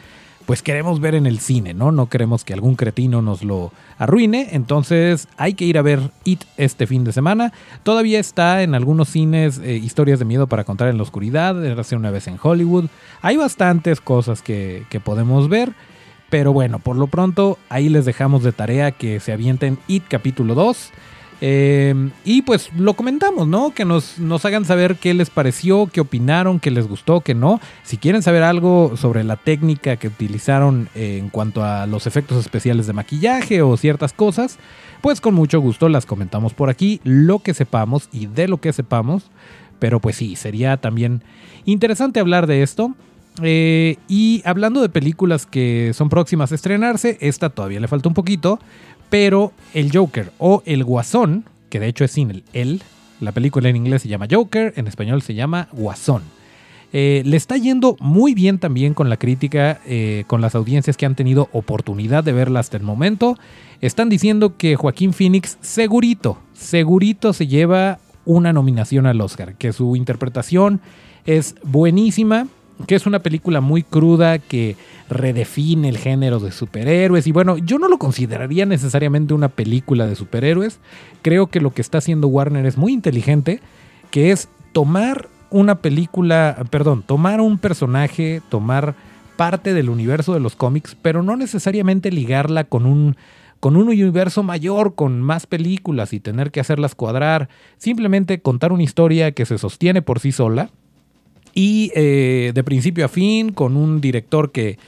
pues 0.47 0.63
queremos 0.63 1.01
ver 1.01 1.15
en 1.15 1.27
el 1.27 1.39
cine, 1.39 1.75
¿no? 1.75 1.93
No 1.93 2.09
queremos 2.09 2.45
que 2.45 2.53
algún 2.53 2.77
cretino 2.77 3.23
nos 3.23 3.43
lo 3.43 3.73
arruine, 3.99 4.49
entonces 4.53 5.29
hay 5.37 5.55
que 5.55 5.65
ir 5.65 5.79
a 5.79 5.83
ver 5.83 6.11
It 6.25 6.45
este 6.57 6.87
fin 6.87 7.05
de 7.05 7.13
semana. 7.13 7.53
Todavía 7.83 8.21
está 8.21 8.63
en 8.63 8.75
algunos 8.75 9.09
cines 9.09 9.59
eh, 9.59 9.77
historias 9.77 10.19
de 10.19 10.25
miedo 10.25 10.47
para 10.47 10.65
contar 10.65 10.89
en 10.89 10.97
la 10.97 11.03
oscuridad, 11.03 11.63
hace 11.79 11.97
una 11.97 12.11
vez 12.11 12.27
en 12.29 12.39
Hollywood. 12.43 12.87
Hay 13.21 13.37
bastantes 13.37 14.01
cosas 14.01 14.43
que, 14.43 14.85
que 14.91 15.01
podemos 15.01 15.49
ver. 15.49 15.73
Pero 16.31 16.55
bueno, 16.55 16.79
por 16.79 16.97
lo 16.97 17.09
pronto 17.09 17.59
ahí 17.69 17.91
les 17.91 18.07
dejamos 18.07 18.43
de 18.43 18.53
tarea 18.53 18.91
que 18.93 19.21
se 19.21 19.33
avienten 19.33 19.79
It 19.87 20.05
capítulo 20.09 20.55
2. 20.55 20.91
Em, 21.45 22.13
y 22.25 22.43
pues 22.43 22.71
lo 22.79 22.95
comentamos, 22.95 23.49
¿no? 23.49 23.75
Que 23.75 23.85
nos, 23.85 24.21
nos 24.21 24.45
hagan 24.45 24.65
saber 24.65 24.95
qué 24.95 25.13
les 25.13 25.29
pareció, 25.29 25.89
qué 25.89 26.01
opinaron, 26.01 26.61
qué 26.61 26.71
les 26.71 26.87
gustó, 26.87 27.21
qué 27.21 27.35
no. 27.35 27.61
Si 27.83 27.97
quieren 27.97 28.23
saber 28.23 28.45
algo 28.45 28.97
sobre 28.97 29.25
la 29.25 29.35
técnica 29.35 29.97
que 29.97 30.07
utilizaron 30.07 30.89
en 30.95 31.31
cuanto 31.31 31.65
a 31.65 31.89
los 31.89 32.07
efectos 32.07 32.39
especiales 32.39 32.87
de 32.87 32.93
maquillaje 32.93 33.61
o 33.61 33.77
ciertas 33.77 34.13
cosas, 34.13 34.61
pues 35.01 35.21
con 35.21 35.35
mucho 35.35 35.61
gusto 35.61 35.89
las 35.89 36.07
comentamos 36.07 36.55
por 36.55 36.71
aquí, 36.71 37.01
lo 37.03 37.41
que 37.41 37.55
sepamos 37.55 38.09
y 38.13 38.27
de 38.27 38.47
lo 38.47 38.59
que 38.59 38.73
sepamos. 38.73 39.25
Pero 39.81 39.99
pues 39.99 40.15
sí, 40.15 40.37
sería 40.37 40.77
también 40.77 41.25
interesante 41.65 42.21
hablar 42.21 42.47
de 42.47 42.63
esto. 42.63 42.95
Eh, 43.43 43.97
y 44.09 44.43
hablando 44.45 44.81
de 44.81 44.91
películas 44.91 45.47
que 45.47 45.93
son 45.95 46.09
próximas 46.09 46.53
a 46.53 46.55
estrenarse, 46.55 47.19
esta 47.21 47.51
todavía 47.51 47.81
le 47.81 47.89
falta 47.89 48.09
un 48.09 48.15
poquito, 48.15 48.61
pero 49.12 49.52
el 49.75 49.95
Joker 49.95 50.33
o 50.38 50.62
el 50.64 50.85
Guasón, 50.85 51.45
que 51.69 51.78
de 51.78 51.87
hecho 51.87 52.02
es 52.02 52.12
sin 52.12 52.31
el 52.31 52.45
él, 52.54 52.83
la 53.21 53.33
película 53.33 53.69
en 53.69 53.76
inglés 53.76 54.00
se 54.00 54.09
llama 54.09 54.26
Joker, 54.31 54.73
en 54.75 54.87
español 54.88 55.21
se 55.21 55.35
llama 55.35 55.69
Guasón. 55.71 56.23
Eh, 56.95 57.21
le 57.26 57.37
está 57.37 57.59
yendo 57.59 57.95
muy 58.00 58.33
bien 58.33 58.59
también 58.59 58.95
con 58.95 59.11
la 59.11 59.19
crítica, 59.19 59.83
eh, 59.85 60.25
con 60.28 60.40
las 60.40 60.54
audiencias 60.54 60.97
que 60.97 61.04
han 61.04 61.14
tenido 61.14 61.50
oportunidad 61.52 62.25
de 62.25 62.33
verla 62.33 62.61
hasta 62.61 62.78
el 62.78 62.85
momento. 62.85 63.37
Están 63.83 64.09
diciendo 64.09 64.57
que 64.57 64.76
Joaquín 64.76 65.12
Phoenix 65.12 65.59
segurito, 65.61 66.38
segurito 66.54 67.35
se 67.35 67.47
lleva 67.47 67.99
una 68.25 68.54
nominación 68.54 69.04
al 69.04 69.21
Oscar, 69.21 69.57
que 69.57 69.75
su 69.75 69.95
interpretación 69.95 70.81
es 71.26 71.54
buenísima, 71.62 72.47
que 72.87 72.95
es 72.95 73.07
una 73.07 73.21
película 73.21 73.61
muy 73.61 73.83
cruda 73.83 74.39
que 74.39 74.77
redefine 75.09 75.89
el 75.89 75.99
género 75.99 76.41
de 76.41 76.53
superhéroes. 76.53 77.27
Y 77.27 77.33
bueno, 77.33 77.59
yo 77.59 77.79
no 77.79 77.89
lo 77.89 77.99
consideraría 77.99 78.67
necesariamente 78.67 79.35
una 79.35 79.49
película 79.49 80.07
de 80.07 80.17
superhéroes, 80.17 80.81
creo 81.23 81.49
que 81.49 81.61
lo 81.61 81.73
que 81.73 81.83
está 81.83 81.99
haciendo 81.99 82.29
Warner 82.29 82.67
es 82.67 82.77
muy 82.77 82.93
inteligente, 82.93 83.61
que 84.11 84.31
es 84.31 84.49
tomar 84.73 85.29
una 85.51 85.77
película, 85.77 86.65
perdón, 86.71 87.03
tomar 87.03 87.41
un 87.41 87.59
personaje, 87.59 88.41
tomar 88.49 88.95
parte 89.37 89.75
del 89.75 89.91
universo 89.91 90.35
de 90.35 90.41
los 90.41 90.57
cómics, 90.57 90.97
pero 91.01 91.23
no 91.23 91.37
necesariamente 91.37 92.11
ligarla 92.11 92.65
con 92.65 92.87
un 92.87 93.17
con 93.61 93.77
un 93.77 93.89
universo 93.89 94.43
mayor, 94.43 94.97
con 94.97 95.23
más 95.23 95.47
películas 95.47 96.12
y 96.12 96.19
tener 96.19 96.51
que 96.51 96.59
hacerlas 96.59 96.97
cuadrar, 96.97 97.49
simplemente 97.77 98.41
contar 98.41 98.73
una 98.73 98.83
historia 98.83 99.31
que 99.31 99.47
se 99.47 99.57
sostiene 99.57 100.03
por 100.03 100.19
sí 100.19 100.33
sola 100.33 100.71
y 101.54 101.92
eh, 101.94 102.52
de 102.54 102.64
principio 102.64 103.04
a 103.04 103.09
fin, 103.09 103.52
con 103.52 103.76
un 103.76 104.00
director 104.00 104.52
que 104.52 104.78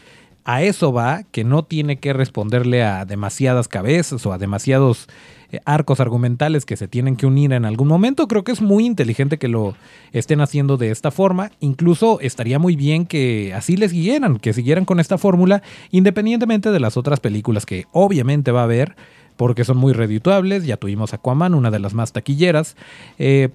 a 0.45 0.63
eso 0.63 0.93
va, 0.93 1.23
que 1.31 1.43
no 1.43 1.65
tiene 1.65 1.99
que 1.99 2.13
responderle 2.13 2.83
a 2.83 3.05
demasiadas 3.07 3.67
cabezas 3.67 4.25
o 4.27 4.33
a 4.33 4.39
demasiados 4.39 5.09
eh, 5.51 5.61
arcos 5.65 6.01
argumentales 6.01 6.67
que 6.67 6.77
se 6.77 6.87
tienen 6.87 7.17
que 7.17 7.27
unir 7.27 7.53
en 7.53 7.65
algún 7.65 7.89
momento. 7.89 8.29
Creo 8.29 8.45
que 8.45 8.53
es 8.53 8.61
muy 8.61 8.85
inteligente 8.85 9.39
que 9.39 9.49
lo 9.49 9.75
estén 10.13 10.43
haciendo 10.43 10.77
de 10.77 10.91
esta 10.91 11.11
forma. 11.11 11.51
Incluso 11.61 12.21
estaría 12.21 12.59
muy 12.59 12.77
bien 12.77 13.07
que 13.07 13.55
así 13.55 13.77
les 13.77 13.93
siguieran, 13.93 14.39
que 14.39 14.53
siguieran 14.53 14.85
con 14.85 15.01
esta 15.01 15.17
fórmula, 15.17 15.63
independientemente 15.91 16.71
de 16.71 16.81
las 16.81 16.99
otras 16.99 17.21
películas 17.21 17.65
que 17.65 17.87
obviamente 17.93 18.51
va 18.51 18.61
a 18.61 18.65
haber, 18.65 18.97
porque 19.37 19.65
son 19.65 19.79
muy 19.79 19.95
redituables. 19.95 20.67
Ya 20.67 20.77
tuvimos 20.77 21.15
Aquaman, 21.15 21.55
una 21.55 21.71
de 21.71 21.79
las 21.79 21.95
más 21.95 22.13
taquilleras. 22.13 22.77
Eh, 23.19 23.49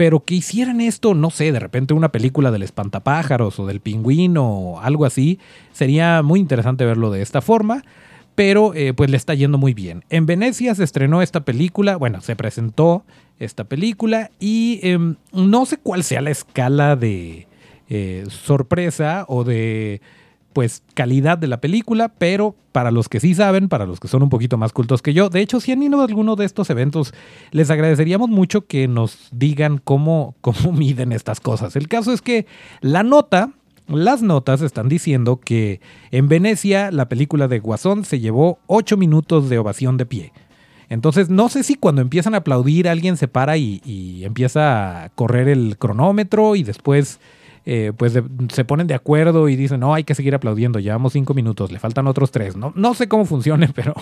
pero 0.00 0.24
que 0.24 0.36
hicieran 0.36 0.80
esto, 0.80 1.12
no 1.12 1.28
sé, 1.28 1.52
de 1.52 1.60
repente 1.60 1.92
una 1.92 2.10
película 2.10 2.50
del 2.50 2.62
espantapájaros 2.62 3.60
o 3.60 3.66
del 3.66 3.80
pingüino 3.80 4.48
o 4.48 4.80
algo 4.80 5.04
así, 5.04 5.38
sería 5.72 6.22
muy 6.22 6.40
interesante 6.40 6.86
verlo 6.86 7.10
de 7.10 7.20
esta 7.20 7.42
forma 7.42 7.84
pero 8.34 8.72
eh, 8.74 8.94
pues 8.94 9.10
le 9.10 9.18
está 9.18 9.34
yendo 9.34 9.58
muy 9.58 9.74
bien. 9.74 10.02
En 10.08 10.24
Venecia 10.24 10.74
se 10.74 10.84
estrenó 10.84 11.20
esta 11.20 11.44
película, 11.44 11.96
bueno, 11.96 12.22
se 12.22 12.34
presentó 12.34 13.04
esta 13.38 13.64
película 13.64 14.30
y 14.40 14.80
em, 14.82 15.16
no 15.34 15.66
sé 15.66 15.76
cuál 15.76 16.02
sea 16.02 16.22
la 16.22 16.30
escala 16.30 16.96
de 16.96 17.46
eh, 17.90 18.24
sorpresa 18.30 19.26
o 19.28 19.44
de 19.44 20.00
pues 20.52 20.82
calidad 20.94 21.38
de 21.38 21.46
la 21.46 21.60
película, 21.60 22.08
pero 22.08 22.54
para 22.72 22.90
los 22.90 23.08
que 23.08 23.20
sí 23.20 23.34
saben, 23.34 23.68
para 23.68 23.86
los 23.86 24.00
que 24.00 24.08
son 24.08 24.22
un 24.22 24.28
poquito 24.28 24.56
más 24.56 24.72
cultos 24.72 25.02
que 25.02 25.12
yo, 25.14 25.28
de 25.28 25.40
hecho, 25.40 25.60
si 25.60 25.72
han 25.72 25.82
ido 25.82 26.00
a 26.00 26.04
alguno 26.04 26.36
de 26.36 26.44
estos 26.44 26.70
eventos, 26.70 27.14
les 27.50 27.70
agradeceríamos 27.70 28.28
mucho 28.28 28.66
que 28.66 28.88
nos 28.88 29.28
digan 29.32 29.78
cómo, 29.82 30.34
cómo 30.40 30.72
miden 30.72 31.12
estas 31.12 31.40
cosas. 31.40 31.76
El 31.76 31.88
caso 31.88 32.12
es 32.12 32.22
que 32.22 32.46
la 32.80 33.02
nota 33.02 33.52
las 33.86 34.22
notas 34.22 34.62
están 34.62 34.88
diciendo 34.88 35.40
que 35.40 35.80
en 36.12 36.28
Venecia 36.28 36.92
la 36.92 37.08
película 37.08 37.48
de 37.48 37.58
Guasón 37.58 38.04
se 38.04 38.20
llevó 38.20 38.60
8 38.68 38.96
minutos 38.96 39.48
de 39.48 39.58
ovación 39.58 39.96
de 39.96 40.06
pie. 40.06 40.32
Entonces 40.88 41.28
no 41.28 41.48
sé 41.48 41.64
si 41.64 41.74
cuando 41.74 42.00
empiezan 42.00 42.34
a 42.34 42.38
aplaudir 42.38 42.88
alguien 42.88 43.16
se 43.16 43.26
para 43.26 43.56
y, 43.56 43.80
y 43.84 44.24
empieza 44.24 45.04
a 45.04 45.08
correr 45.08 45.48
el 45.48 45.76
cronómetro 45.76 46.54
y 46.54 46.62
después 46.62 47.18
eh, 47.66 47.92
pues 47.94 48.18
se 48.52 48.64
ponen 48.64 48.86
de 48.86 48.94
acuerdo 48.94 49.48
y 49.48 49.54
dicen, 49.54 49.80
no, 49.80 49.92
hay 49.92 50.04
que 50.04 50.14
seguir 50.14 50.34
aplaudiendo, 50.34 50.78
llevamos 50.78 51.12
cinco 51.12 51.34
minutos, 51.34 51.70
le 51.70 51.78
faltan 51.78 52.06
otros 52.06 52.30
tres. 52.30 52.56
No, 52.56 52.72
no 52.74 52.94
sé 52.94 53.06
cómo 53.06 53.26
funcione, 53.26 53.68
pero, 53.74 53.94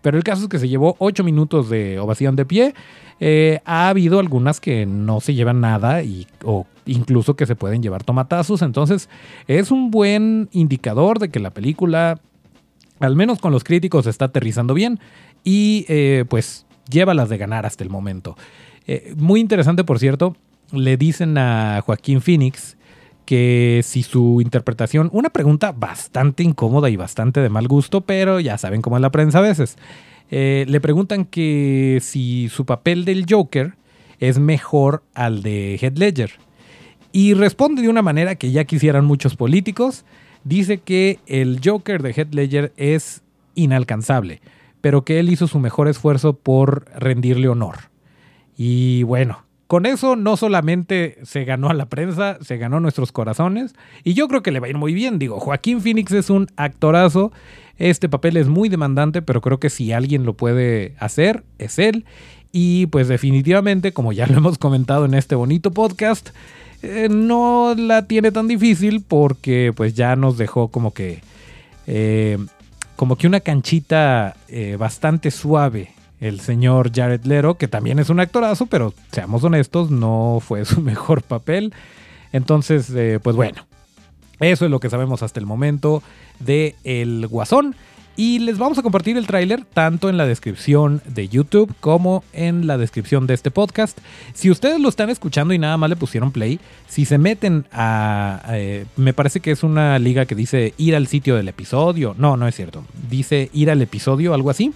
pero 0.00 0.16
el 0.16 0.24
caso 0.24 0.42
es 0.42 0.48
que 0.48 0.58
se 0.58 0.68
llevó 0.68 0.96
ocho 0.98 1.22
minutos 1.22 1.68
de 1.68 1.98
ovación 1.98 2.36
de 2.36 2.46
pie. 2.46 2.74
Eh, 3.20 3.60
ha 3.64 3.88
habido 3.88 4.18
algunas 4.18 4.60
que 4.60 4.86
no 4.86 5.20
se 5.20 5.34
llevan 5.34 5.60
nada 5.60 6.02
y, 6.02 6.26
o 6.42 6.66
incluso 6.86 7.36
que 7.36 7.46
se 7.46 7.54
pueden 7.54 7.82
llevar 7.82 8.02
tomatazos. 8.02 8.62
Entonces 8.62 9.08
es 9.46 9.70
un 9.70 9.90
buen 9.90 10.48
indicador 10.52 11.18
de 11.18 11.28
que 11.28 11.38
la 11.38 11.50
película, 11.50 12.18
al 12.98 13.14
menos 13.14 13.40
con 13.40 13.52
los 13.52 13.62
críticos, 13.62 14.06
está 14.06 14.26
aterrizando 14.26 14.72
bien 14.72 14.98
y 15.44 15.84
eh, 15.88 16.24
pues 16.28 16.64
lleva 16.88 17.12
las 17.12 17.28
de 17.28 17.36
ganar 17.36 17.66
hasta 17.66 17.84
el 17.84 17.90
momento. 17.90 18.36
muy 19.16 19.40
interesante, 19.40 19.84
por 19.84 19.98
cierto, 19.98 20.34
le 20.72 20.96
dicen 20.96 21.36
a 21.38 21.82
Joaquín 21.84 22.20
Phoenix 22.22 22.76
que 23.32 23.80
si 23.82 24.02
su 24.02 24.42
interpretación, 24.42 25.08
una 25.10 25.30
pregunta 25.30 25.72
bastante 25.72 26.42
incómoda 26.42 26.90
y 26.90 26.96
bastante 26.96 27.40
de 27.40 27.48
mal 27.48 27.66
gusto, 27.66 28.02
pero 28.02 28.40
ya 28.40 28.58
saben 28.58 28.82
cómo 28.82 28.98
es 28.98 29.00
la 29.00 29.10
prensa 29.10 29.38
a 29.38 29.40
veces, 29.40 29.78
eh, 30.30 30.66
le 30.68 30.82
preguntan 30.82 31.24
que 31.24 32.00
si 32.02 32.50
su 32.50 32.66
papel 32.66 33.06
del 33.06 33.24
Joker 33.26 33.72
es 34.20 34.38
mejor 34.38 35.02
al 35.14 35.42
de 35.42 35.78
Head 35.80 35.96
Ledger. 35.96 36.32
Y 37.10 37.32
responde 37.32 37.80
de 37.80 37.88
una 37.88 38.02
manera 38.02 38.34
que 38.34 38.50
ya 38.50 38.64
quisieran 38.66 39.06
muchos 39.06 39.34
políticos. 39.34 40.04
Dice 40.44 40.82
que 40.82 41.18
el 41.26 41.60
Joker 41.64 42.02
de 42.02 42.10
Head 42.10 42.34
Ledger 42.34 42.74
es 42.76 43.22
inalcanzable, 43.54 44.42
pero 44.82 45.06
que 45.06 45.20
él 45.20 45.30
hizo 45.30 45.46
su 45.46 45.58
mejor 45.58 45.88
esfuerzo 45.88 46.34
por 46.34 46.84
rendirle 46.94 47.48
honor. 47.48 47.76
Y 48.58 49.04
bueno, 49.04 49.46
con 49.72 49.86
eso 49.86 50.16
no 50.16 50.36
solamente 50.36 51.16
se 51.22 51.46
ganó 51.46 51.70
a 51.70 51.72
la 51.72 51.86
prensa, 51.86 52.36
se 52.42 52.58
ganó 52.58 52.78
nuestros 52.78 53.10
corazones 53.10 53.74
y 54.04 54.12
yo 54.12 54.28
creo 54.28 54.42
que 54.42 54.50
le 54.50 54.60
va 54.60 54.66
a 54.66 54.68
ir 54.68 54.76
muy 54.76 54.92
bien. 54.92 55.18
Digo, 55.18 55.40
Joaquín 55.40 55.80
Phoenix 55.80 56.12
es 56.12 56.28
un 56.28 56.48
actorazo, 56.56 57.32
este 57.78 58.10
papel 58.10 58.36
es 58.36 58.48
muy 58.48 58.68
demandante, 58.68 59.22
pero 59.22 59.40
creo 59.40 59.58
que 59.60 59.70
si 59.70 59.90
alguien 59.92 60.26
lo 60.26 60.34
puede 60.34 60.94
hacer, 60.98 61.42
es 61.56 61.78
él. 61.78 62.04
Y 62.52 62.84
pues 62.88 63.08
definitivamente, 63.08 63.94
como 63.94 64.12
ya 64.12 64.26
lo 64.26 64.36
hemos 64.36 64.58
comentado 64.58 65.06
en 65.06 65.14
este 65.14 65.36
bonito 65.36 65.70
podcast, 65.70 66.32
eh, 66.82 67.08
no 67.10 67.74
la 67.74 68.06
tiene 68.06 68.30
tan 68.30 68.48
difícil 68.48 69.02
porque 69.02 69.72
pues 69.74 69.94
ya 69.94 70.16
nos 70.16 70.36
dejó 70.36 70.68
como 70.68 70.92
que... 70.92 71.22
Eh, 71.86 72.36
como 72.94 73.16
que 73.16 73.26
una 73.26 73.40
canchita 73.40 74.36
eh, 74.48 74.76
bastante 74.78 75.30
suave 75.30 75.92
el 76.22 76.38
señor 76.40 76.92
Jared 76.94 77.24
Leto, 77.24 77.54
que 77.58 77.66
también 77.66 77.98
es 77.98 78.08
un 78.08 78.20
actorazo, 78.20 78.66
pero 78.66 78.94
seamos 79.10 79.42
honestos, 79.42 79.90
no 79.90 80.38
fue 80.40 80.64
su 80.64 80.80
mejor 80.80 81.22
papel. 81.22 81.74
Entonces, 82.32 82.88
eh, 82.94 83.18
pues 83.20 83.34
bueno, 83.34 83.66
eso 84.38 84.64
es 84.64 84.70
lo 84.70 84.78
que 84.78 84.88
sabemos 84.88 85.22
hasta 85.24 85.40
el 85.40 85.46
momento 85.46 86.02
de 86.38 86.76
El 86.84 87.26
Guasón. 87.26 87.74
Y 88.14 88.40
les 88.40 88.58
vamos 88.58 88.78
a 88.78 88.82
compartir 88.82 89.16
el 89.16 89.26
tráiler 89.26 89.64
tanto 89.64 90.10
en 90.10 90.18
la 90.18 90.26
descripción 90.26 91.00
de 91.06 91.28
YouTube 91.28 91.74
como 91.80 92.22
en 92.34 92.66
la 92.66 92.76
descripción 92.76 93.26
de 93.26 93.32
este 93.34 93.50
podcast. 93.50 93.98
Si 94.34 94.50
ustedes 94.50 94.78
lo 94.80 94.90
están 94.90 95.08
escuchando 95.08 95.54
y 95.54 95.58
nada 95.58 95.78
más 95.78 95.88
le 95.88 95.96
pusieron 95.96 96.30
play, 96.30 96.60
si 96.88 97.06
se 97.06 97.16
meten 97.16 97.64
a... 97.72 98.42
Eh, 98.50 98.84
me 98.96 99.14
parece 99.14 99.40
que 99.40 99.50
es 99.50 99.62
una 99.62 99.98
liga 99.98 100.26
que 100.26 100.34
dice 100.34 100.74
ir 100.76 100.94
al 100.94 101.06
sitio 101.06 101.36
del 101.36 101.48
episodio. 101.48 102.14
No, 102.18 102.36
no 102.36 102.46
es 102.46 102.54
cierto. 102.54 102.84
Dice 103.08 103.50
ir 103.54 103.70
al 103.70 103.80
episodio, 103.80 104.34
algo 104.34 104.50
así. 104.50 104.72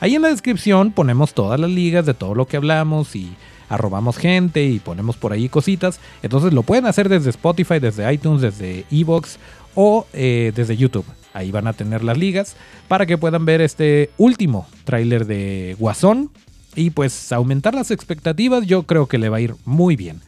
Ahí 0.00 0.14
en 0.14 0.22
la 0.22 0.28
descripción 0.28 0.92
ponemos 0.92 1.34
todas 1.34 1.58
las 1.58 1.70
ligas 1.70 2.06
de 2.06 2.14
todo 2.14 2.34
lo 2.34 2.46
que 2.46 2.56
hablamos 2.56 3.16
y 3.16 3.34
arrobamos 3.68 4.16
gente 4.16 4.64
y 4.64 4.78
ponemos 4.78 5.16
por 5.16 5.32
ahí 5.32 5.48
cositas. 5.48 6.00
Entonces 6.22 6.52
lo 6.52 6.62
pueden 6.62 6.86
hacer 6.86 7.08
desde 7.08 7.30
Spotify, 7.30 7.80
desde 7.80 8.12
iTunes, 8.12 8.40
desde 8.40 8.84
Evox 8.90 9.38
o 9.74 10.06
eh, 10.12 10.52
desde 10.54 10.76
YouTube. 10.76 11.04
Ahí 11.34 11.50
van 11.50 11.66
a 11.66 11.72
tener 11.72 12.04
las 12.04 12.16
ligas 12.16 12.56
para 12.86 13.06
que 13.06 13.18
puedan 13.18 13.44
ver 13.44 13.60
este 13.60 14.10
último 14.18 14.66
tráiler 14.84 15.26
de 15.26 15.76
Guasón 15.78 16.30
y 16.74 16.90
pues 16.90 17.32
aumentar 17.32 17.74
las 17.74 17.90
expectativas 17.90 18.66
yo 18.66 18.84
creo 18.84 19.06
que 19.06 19.18
le 19.18 19.28
va 19.28 19.38
a 19.38 19.40
ir 19.40 19.54
muy 19.64 19.96
bien. 19.96 20.20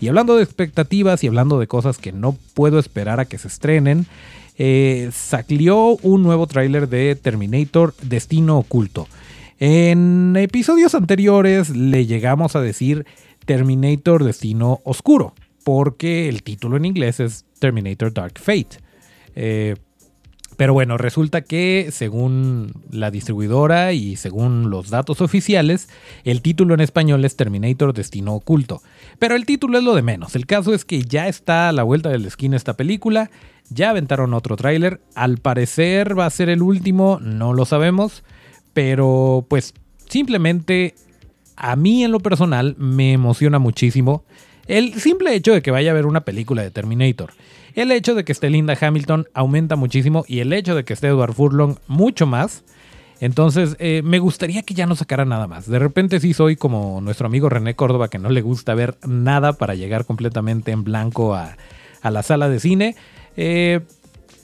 Y 0.00 0.08
hablando 0.08 0.36
de 0.36 0.42
expectativas 0.42 1.24
y 1.24 1.28
hablando 1.28 1.58
de 1.58 1.66
cosas 1.66 1.98
que 1.98 2.12
no 2.12 2.36
puedo 2.52 2.78
esperar 2.78 3.20
a 3.20 3.24
que 3.24 3.38
se 3.38 3.48
estrenen, 3.48 4.06
eh, 4.56 5.10
un 6.02 6.22
nuevo 6.22 6.46
tráiler 6.46 6.88
de 6.88 7.16
Terminator 7.16 7.94
Destino 8.02 8.58
Oculto. 8.58 9.08
En 9.58 10.34
episodios 10.36 10.94
anteriores 10.94 11.70
le 11.70 12.06
llegamos 12.06 12.56
a 12.56 12.60
decir 12.60 13.06
Terminator 13.46 14.24
Destino 14.24 14.80
Oscuro, 14.84 15.34
porque 15.64 16.28
el 16.28 16.42
título 16.42 16.76
en 16.76 16.84
inglés 16.84 17.20
es 17.20 17.44
Terminator 17.58 18.12
Dark 18.12 18.38
Fate. 18.38 18.78
Eh, 19.34 19.76
pero 20.56 20.72
bueno, 20.72 20.98
resulta 20.98 21.42
que 21.42 21.88
según 21.90 22.72
la 22.90 23.10
distribuidora 23.10 23.92
y 23.92 24.16
según 24.16 24.70
los 24.70 24.90
datos 24.90 25.20
oficiales, 25.20 25.88
el 26.24 26.42
título 26.42 26.74
en 26.74 26.80
español 26.80 27.24
es 27.24 27.36
Terminator 27.36 27.92
Destino 27.92 28.34
Oculto. 28.34 28.82
Pero 29.18 29.34
el 29.34 29.46
título 29.46 29.78
es 29.78 29.84
lo 29.84 29.94
de 29.94 30.02
menos. 30.02 30.36
El 30.36 30.46
caso 30.46 30.74
es 30.74 30.84
que 30.84 31.02
ya 31.02 31.28
está 31.28 31.68
a 31.68 31.72
la 31.72 31.82
vuelta 31.82 32.08
del 32.08 32.26
esquina 32.26 32.56
esta 32.56 32.76
película. 32.76 33.30
Ya 33.70 33.90
aventaron 33.90 34.34
otro 34.34 34.56
tráiler. 34.56 35.00
Al 35.14 35.38
parecer 35.38 36.18
va 36.18 36.26
a 36.26 36.30
ser 36.30 36.48
el 36.48 36.62
último, 36.62 37.18
no 37.20 37.52
lo 37.52 37.64
sabemos. 37.64 38.22
Pero 38.72 39.46
pues 39.48 39.74
simplemente 40.08 40.94
a 41.56 41.76
mí 41.76 42.04
en 42.04 42.12
lo 42.12 42.20
personal 42.20 42.74
me 42.78 43.12
emociona 43.12 43.58
muchísimo 43.58 44.24
El 44.66 44.94
simple 45.00 45.34
hecho 45.34 45.52
de 45.52 45.62
que 45.62 45.70
vaya 45.70 45.92
a 45.92 45.94
ver 45.94 46.06
una 46.06 46.24
película 46.24 46.62
de 46.62 46.70
Terminator, 46.70 47.32
el 47.74 47.92
hecho 47.92 48.14
de 48.14 48.24
que 48.24 48.32
esté 48.32 48.50
Linda 48.50 48.76
Hamilton 48.80 49.26
aumenta 49.34 49.76
muchísimo 49.76 50.24
y 50.28 50.40
el 50.40 50.52
hecho 50.52 50.74
de 50.74 50.84
que 50.84 50.92
esté 50.92 51.08
Edward 51.08 51.34
Furlong 51.34 51.76
mucho 51.86 52.26
más. 52.26 52.64
Entonces, 53.20 53.76
eh, 53.78 54.02
me 54.04 54.18
gustaría 54.18 54.62
que 54.62 54.74
ya 54.74 54.86
no 54.86 54.96
sacara 54.96 55.24
nada 55.24 55.46
más. 55.46 55.68
De 55.68 55.78
repente 55.78 56.20
sí 56.20 56.34
soy 56.34 56.56
como 56.56 57.00
nuestro 57.00 57.26
amigo 57.26 57.48
René 57.48 57.74
Córdoba, 57.74 58.08
que 58.08 58.18
no 58.18 58.28
le 58.28 58.42
gusta 58.42 58.74
ver 58.74 58.96
nada 59.06 59.54
para 59.54 59.74
llegar 59.74 60.04
completamente 60.04 60.72
en 60.72 60.84
blanco 60.84 61.34
a, 61.34 61.56
a 62.02 62.10
la 62.10 62.22
sala 62.22 62.48
de 62.48 62.60
cine. 62.60 62.96
Eh, 63.36 63.80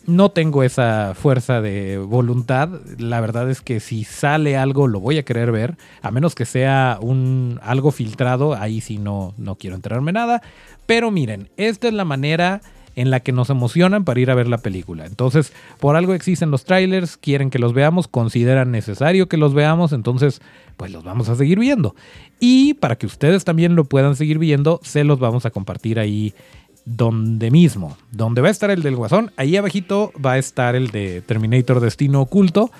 no 0.06 0.30
tengo 0.30 0.62
esa 0.62 1.12
fuerza 1.14 1.60
de 1.60 1.98
voluntad. 1.98 2.68
La 2.98 3.20
verdad 3.20 3.50
es 3.50 3.60
que 3.60 3.80
si 3.80 4.04
sale 4.04 4.56
algo 4.56 4.88
lo 4.88 5.00
voy 5.00 5.18
a 5.18 5.24
querer 5.24 5.52
ver, 5.52 5.76
a 6.02 6.10
menos 6.10 6.34
que 6.34 6.46
sea 6.46 6.98
un 7.00 7.60
algo 7.62 7.90
filtrado, 7.90 8.54
ahí 8.54 8.80
sí 8.80 8.98
no, 8.98 9.34
no 9.36 9.56
quiero 9.56 9.76
enterarme 9.76 10.12
nada. 10.12 10.42
Pero 10.86 11.10
miren, 11.10 11.50
esta 11.56 11.88
es 11.88 11.94
la 11.94 12.04
manera 12.04 12.62
en 12.96 13.10
la 13.10 13.20
que 13.20 13.32
nos 13.32 13.50
emocionan 13.50 14.04
para 14.04 14.20
ir 14.20 14.30
a 14.30 14.34
ver 14.34 14.48
la 14.48 14.58
película. 14.58 15.06
Entonces, 15.06 15.52
por 15.78 15.96
algo 15.96 16.14
existen 16.14 16.50
los 16.50 16.64
trailers, 16.64 17.16
quieren 17.16 17.50
que 17.50 17.58
los 17.58 17.72
veamos, 17.72 18.08
consideran 18.08 18.70
necesario 18.70 19.28
que 19.28 19.36
los 19.36 19.54
veamos, 19.54 19.92
entonces, 19.92 20.40
pues 20.76 20.90
los 20.90 21.04
vamos 21.04 21.28
a 21.28 21.36
seguir 21.36 21.58
viendo. 21.58 21.94
Y 22.38 22.74
para 22.74 22.96
que 22.96 23.06
ustedes 23.06 23.44
también 23.44 23.76
lo 23.76 23.84
puedan 23.84 24.16
seguir 24.16 24.38
viendo, 24.38 24.80
se 24.82 25.04
los 25.04 25.18
vamos 25.18 25.46
a 25.46 25.50
compartir 25.50 25.98
ahí 25.98 26.34
donde 26.84 27.50
mismo, 27.50 27.96
donde 28.10 28.40
va 28.40 28.48
a 28.48 28.50
estar 28.50 28.70
el 28.70 28.82
del 28.82 28.96
Guasón, 28.96 29.32
ahí 29.36 29.56
abajito 29.56 30.12
va 30.24 30.32
a 30.32 30.38
estar 30.38 30.74
el 30.74 30.88
de 30.90 31.20
Terminator 31.20 31.80
Destino 31.80 32.22
Oculto, 32.22 32.70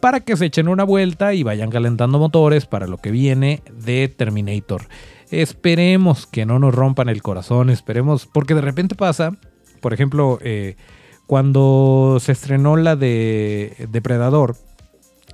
para 0.00 0.20
que 0.20 0.36
se 0.36 0.46
echen 0.46 0.68
una 0.68 0.84
vuelta 0.84 1.34
y 1.34 1.42
vayan 1.42 1.70
calentando 1.70 2.18
motores 2.18 2.66
para 2.66 2.86
lo 2.86 2.96
que 2.96 3.10
viene 3.10 3.62
de 3.84 4.08
Terminator. 4.08 4.82
Esperemos 5.30 6.26
que 6.26 6.46
no 6.46 6.58
nos 6.58 6.74
rompan 6.74 7.08
el 7.08 7.22
corazón, 7.22 7.70
esperemos, 7.70 8.26
porque 8.26 8.54
de 8.54 8.62
repente 8.62 8.94
pasa, 8.94 9.36
por 9.80 9.92
ejemplo, 9.92 10.38
eh, 10.42 10.76
cuando 11.26 12.18
se 12.20 12.32
estrenó 12.32 12.76
la 12.76 12.96
de 12.96 13.74
Depredador, 13.90 14.56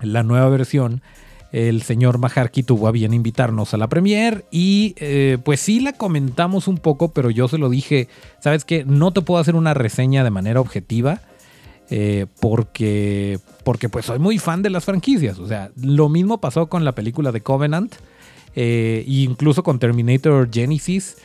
la 0.03 0.23
nueva 0.23 0.49
versión, 0.49 1.03
el 1.53 1.83
señor 1.83 2.19
Majarki 2.19 2.63
tuvo 2.63 2.89
a 2.89 2.93
bien 2.93 3.15
invitarnos 3.15 3.73
a 3.73 3.77
la 3.77 3.89
premier 3.89 4.45
y 4.51 4.95
eh, 4.99 5.39
pues 5.43 5.61
sí 5.61 5.81
la 5.81 5.93
comentamos 5.93 6.69
un 6.69 6.79
poco, 6.79 7.13
pero 7.13 7.31
yo 7.31 7.49
se 7.49 7.59
lo 7.59 7.71
dije, 7.71 8.09
sabes 8.41 8.65
que 8.65 8.85
no 8.85 9.13
te 9.13 9.23
puedo 9.23 9.41
hacer 9.41 9.55
una 9.55 9.73
reseña 9.73 10.23
de 10.23 10.31
manera 10.31 10.61
objetiva 10.61 11.21
eh, 11.89 12.27
porque, 12.41 13.39
porque 13.65 13.89
pues 13.89 14.07
soy 14.07 14.19
muy 14.19 14.39
fan 14.39 14.63
de 14.63 14.71
las 14.71 14.85
franquicias, 14.85 15.39
o 15.39 15.47
sea, 15.47 15.71
lo 15.81 16.09
mismo 16.09 16.41
pasó 16.41 16.69
con 16.69 16.85
la 16.85 16.95
película 16.95 17.33
de 17.33 17.41
Covenant 17.41 17.95
e 18.55 19.05
incluso 19.07 19.63
con 19.63 19.79
Terminator 19.79 20.49
Genesis. 20.51 21.17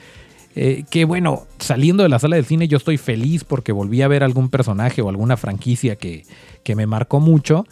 Que 0.53 1.05
bueno, 1.05 1.48
saliendo 1.60 2.03
de 2.03 2.10
la 2.10 2.20
sala 2.20 2.36
del 2.36 2.46
cine 2.46 2.67
yo 2.67 2.77
estoy 2.77 2.98
feliz 2.98 3.43
porque 3.43 3.72
volví 3.72 4.01
a 4.01 4.08
ver 4.08 4.24
algún 4.24 4.50
personaje 4.50 5.01
o 5.01 5.10
alguna 5.10 5.38
franquicia 5.38 5.96
que, 5.96 6.25
que 6.63 6.75
me 6.75 6.88
marcó 6.88 7.20
mucho. 7.20 7.65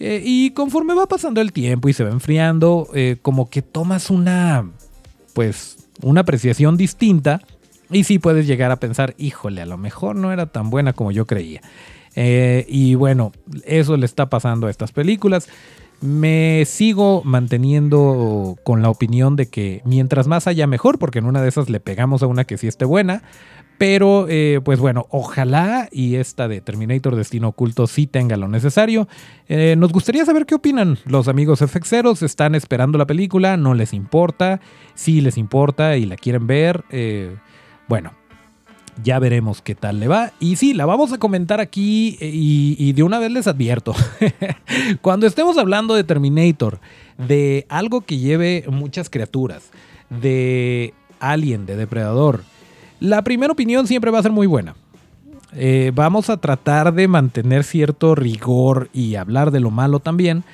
Eh, 0.00 0.22
y 0.24 0.50
conforme 0.50 0.94
va 0.94 1.06
pasando 1.06 1.40
el 1.40 1.52
tiempo 1.52 1.88
y 1.88 1.92
se 1.92 2.04
va 2.04 2.10
enfriando, 2.10 2.88
eh, 2.94 3.16
como 3.22 3.48
que 3.48 3.62
tomas 3.62 4.10
una, 4.10 4.70
pues, 5.32 5.88
una 6.02 6.22
apreciación 6.22 6.76
distinta. 6.76 7.40
Y 7.90 8.04
sí 8.04 8.18
puedes 8.18 8.46
llegar 8.46 8.70
a 8.70 8.76
pensar, 8.76 9.14
híjole, 9.18 9.62
a 9.62 9.66
lo 9.66 9.78
mejor 9.78 10.16
no 10.16 10.32
era 10.32 10.46
tan 10.46 10.70
buena 10.70 10.92
como 10.94 11.12
yo 11.12 11.26
creía. 11.26 11.60
Eh, 12.16 12.66
y 12.68 12.94
bueno, 12.94 13.32
eso 13.64 13.96
le 13.96 14.06
está 14.06 14.28
pasando 14.28 14.66
a 14.66 14.70
estas 14.70 14.92
películas. 14.92 15.48
Me 16.04 16.64
sigo 16.66 17.22
manteniendo 17.24 18.58
con 18.62 18.82
la 18.82 18.90
opinión 18.90 19.36
de 19.36 19.46
que 19.46 19.80
mientras 19.86 20.26
más 20.26 20.46
haya 20.46 20.66
mejor, 20.66 20.98
porque 20.98 21.20
en 21.20 21.24
una 21.24 21.40
de 21.40 21.48
esas 21.48 21.70
le 21.70 21.80
pegamos 21.80 22.22
a 22.22 22.26
una 22.26 22.44
que 22.44 22.58
sí 22.58 22.66
esté 22.66 22.84
buena, 22.84 23.22
pero, 23.78 24.26
eh, 24.28 24.60
pues 24.62 24.78
bueno, 24.80 25.06
ojalá 25.08 25.88
y 25.90 26.16
esta 26.16 26.46
de 26.46 26.60
Terminator 26.60 27.16
Destino 27.16 27.48
Oculto 27.48 27.86
sí 27.86 28.06
tenga 28.06 28.36
lo 28.36 28.48
necesario. 28.48 29.08
Eh, 29.48 29.76
nos 29.78 29.92
gustaría 29.92 30.26
saber 30.26 30.44
qué 30.44 30.54
opinan 30.54 30.98
los 31.06 31.26
amigos 31.26 31.60
FXeros. 31.60 32.22
¿Están 32.22 32.54
esperando 32.54 32.98
la 32.98 33.06
película? 33.06 33.56
¿No 33.56 33.72
les 33.72 33.94
importa? 33.94 34.60
Si 34.94 35.22
les 35.22 35.38
importa 35.38 35.96
y 35.96 36.04
la 36.04 36.16
quieren 36.16 36.46
ver. 36.46 36.84
Eh, 36.90 37.34
bueno, 37.88 38.12
ya 39.02 39.18
veremos 39.18 39.62
qué 39.62 39.74
tal 39.74 40.00
le 40.00 40.08
va. 40.08 40.32
Y 40.40 40.56
sí, 40.56 40.74
la 40.74 40.86
vamos 40.86 41.12
a 41.12 41.18
comentar 41.18 41.60
aquí 41.60 42.16
y, 42.20 42.76
y 42.78 42.92
de 42.92 43.02
una 43.02 43.18
vez 43.18 43.30
les 43.30 43.46
advierto. 43.46 43.94
Cuando 45.02 45.26
estemos 45.26 45.58
hablando 45.58 45.94
de 45.94 46.04
Terminator, 46.04 46.80
de 47.18 47.66
algo 47.68 48.02
que 48.02 48.18
lleve 48.18 48.64
muchas 48.68 49.10
criaturas, 49.10 49.70
de 50.10 50.94
Alien, 51.20 51.66
de 51.66 51.76
Depredador, 51.76 52.42
la 53.00 53.22
primera 53.22 53.52
opinión 53.52 53.86
siempre 53.86 54.10
va 54.10 54.18
a 54.18 54.22
ser 54.22 54.32
muy 54.32 54.46
buena. 54.46 54.74
Eh, 55.56 55.92
vamos 55.94 56.30
a 56.30 56.36
tratar 56.38 56.92
de 56.94 57.06
mantener 57.06 57.64
cierto 57.64 58.14
rigor 58.14 58.88
y 58.92 59.14
hablar 59.14 59.50
de 59.50 59.60
lo 59.60 59.70
malo 59.70 60.00
también, 60.00 60.44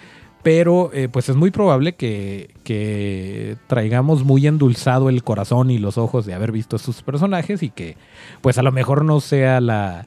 pero 0.43 0.91
eh, 0.93 1.09
pues 1.09 1.29
es 1.29 1.37
muy 1.37 1.51
probable 1.51 1.95
que, 1.95 2.55
que, 2.65 3.57
traigamos 3.67 4.25
muy 4.25 4.47
endulzado 4.47 5.09
el 5.09 5.23
corazón 5.23 5.71
y 5.71 5.79
los 5.79 5.99
ojos 5.99 6.27
de 6.27 6.35
haber 6.35 6.53
visto 6.53 6.77
estos 6.77 7.03
personajes 7.03 7.63
y 7.63 7.71
que 7.71 7.97
pues 8.41 8.59
a 8.59 8.63
lo 8.63 8.73
mejor 8.73 9.05
no 9.05 9.21
sea 9.21 9.61
la, 9.61 10.07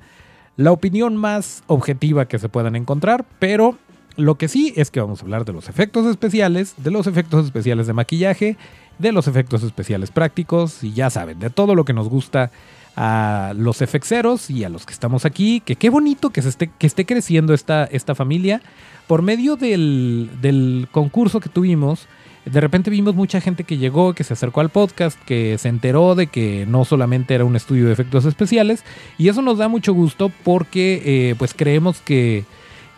la 0.58 0.72
opinión 0.72 1.18
más 1.18 1.64
objetiva 1.68 2.28
que 2.28 2.40
se 2.40 2.50
puedan 2.50 2.76
encontrar, 2.76 3.26
pero 3.40 3.78
lo 4.16 4.36
que 4.36 4.48
sí 4.48 4.74
es 4.76 4.92
que 4.92 5.02
vamos 5.02 5.22
a 5.22 5.24
hablar 5.24 5.46
de 5.46 5.54
los 5.54 5.70
efectos 5.70 6.06
especiales, 6.06 6.76
de 6.78 6.92
los 6.92 7.08
efectos 7.08 7.46
especiales 7.46 7.88
de 7.88 7.94
maquillaje 7.94 8.58
de 9.00 9.12
los 9.12 9.28
efectos 9.28 9.64
especiales 9.64 10.12
prácticos 10.12 10.84
y 10.84 10.94
ya 10.94 11.10
saben, 11.10 11.40
de 11.40 11.50
todo 11.50 11.76
lo 11.76 11.86
que 11.86 11.94
nos 11.94 12.10
gusta 12.10 12.52
a 12.96 13.54
los 13.56 13.82
efexeros 13.82 14.50
y 14.50 14.64
a 14.64 14.70
los 14.70 14.86
que 14.86 14.94
estamos 14.94 15.26
aquí, 15.26 15.62
que 15.62 15.76
qué 15.76 15.90
bonito 15.90 16.30
que, 16.30 16.42
se 16.42 16.50
esté, 16.50 16.70
que 16.78 16.88
esté 16.88 17.06
creciendo 17.06 17.54
esta, 17.54 17.86
esta 17.86 18.16
familia. 18.16 18.62
Por 19.08 19.22
medio 19.22 19.56
del, 19.56 20.30
del 20.42 20.88
concurso 20.92 21.40
que 21.40 21.50
tuvimos, 21.50 22.08
de 22.46 22.62
repente 22.62 22.90
vimos 22.90 23.16
mucha 23.16 23.42
gente 23.42 23.64
que 23.64 23.78
llegó, 23.78 24.14
que 24.14 24.24
se 24.24 24.34
acercó 24.34 24.62
al 24.62 24.70
podcast, 24.70 25.20
que 25.24 25.58
se 25.58 25.70
enteró 25.70 26.16
de 26.16 26.28
que 26.28 26.66
no 26.68 26.86
solamente 26.86 27.34
era 27.34 27.46
un 27.46 27.56
estudio 27.56 27.88
de 27.88 27.94
efectos 27.94 28.26
especiales, 28.26 28.84
y 29.18 29.30
eso 29.30 29.42
nos 29.42 29.58
da 29.58 29.68
mucho 29.68 29.94
gusto 29.94 30.32
porque 30.44 31.02
eh, 31.06 31.36
pues 31.38 31.54
creemos 31.54 32.02
que 32.02 32.46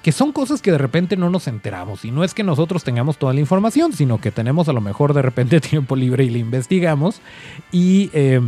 que 0.06 0.12
son 0.12 0.34
cosas 0.34 0.62
que 0.62 0.70
de 0.70 0.78
repente 0.78 1.18
no 1.18 1.32
nos 1.32 1.48
enteramos. 1.48 2.06
Y 2.06 2.12
no 2.12 2.24
es 2.24 2.36
que 2.36 2.44
nosotros 2.44 2.84
tengamos 2.84 3.18
toda 3.18 3.34
la 3.34 3.40
información, 3.40 3.92
sino 3.92 4.22
que 4.22 4.30
tenemos 4.30 4.70
a 4.70 4.74
lo 4.74 4.80
mejor 4.80 5.16
de 5.16 5.24
repente 5.24 5.60
tiempo 5.62 5.96
libre 5.96 6.24
y 6.24 6.30
le 6.30 6.38
investigamos. 6.38 7.22
Y 7.72 8.12
eh, 8.14 8.40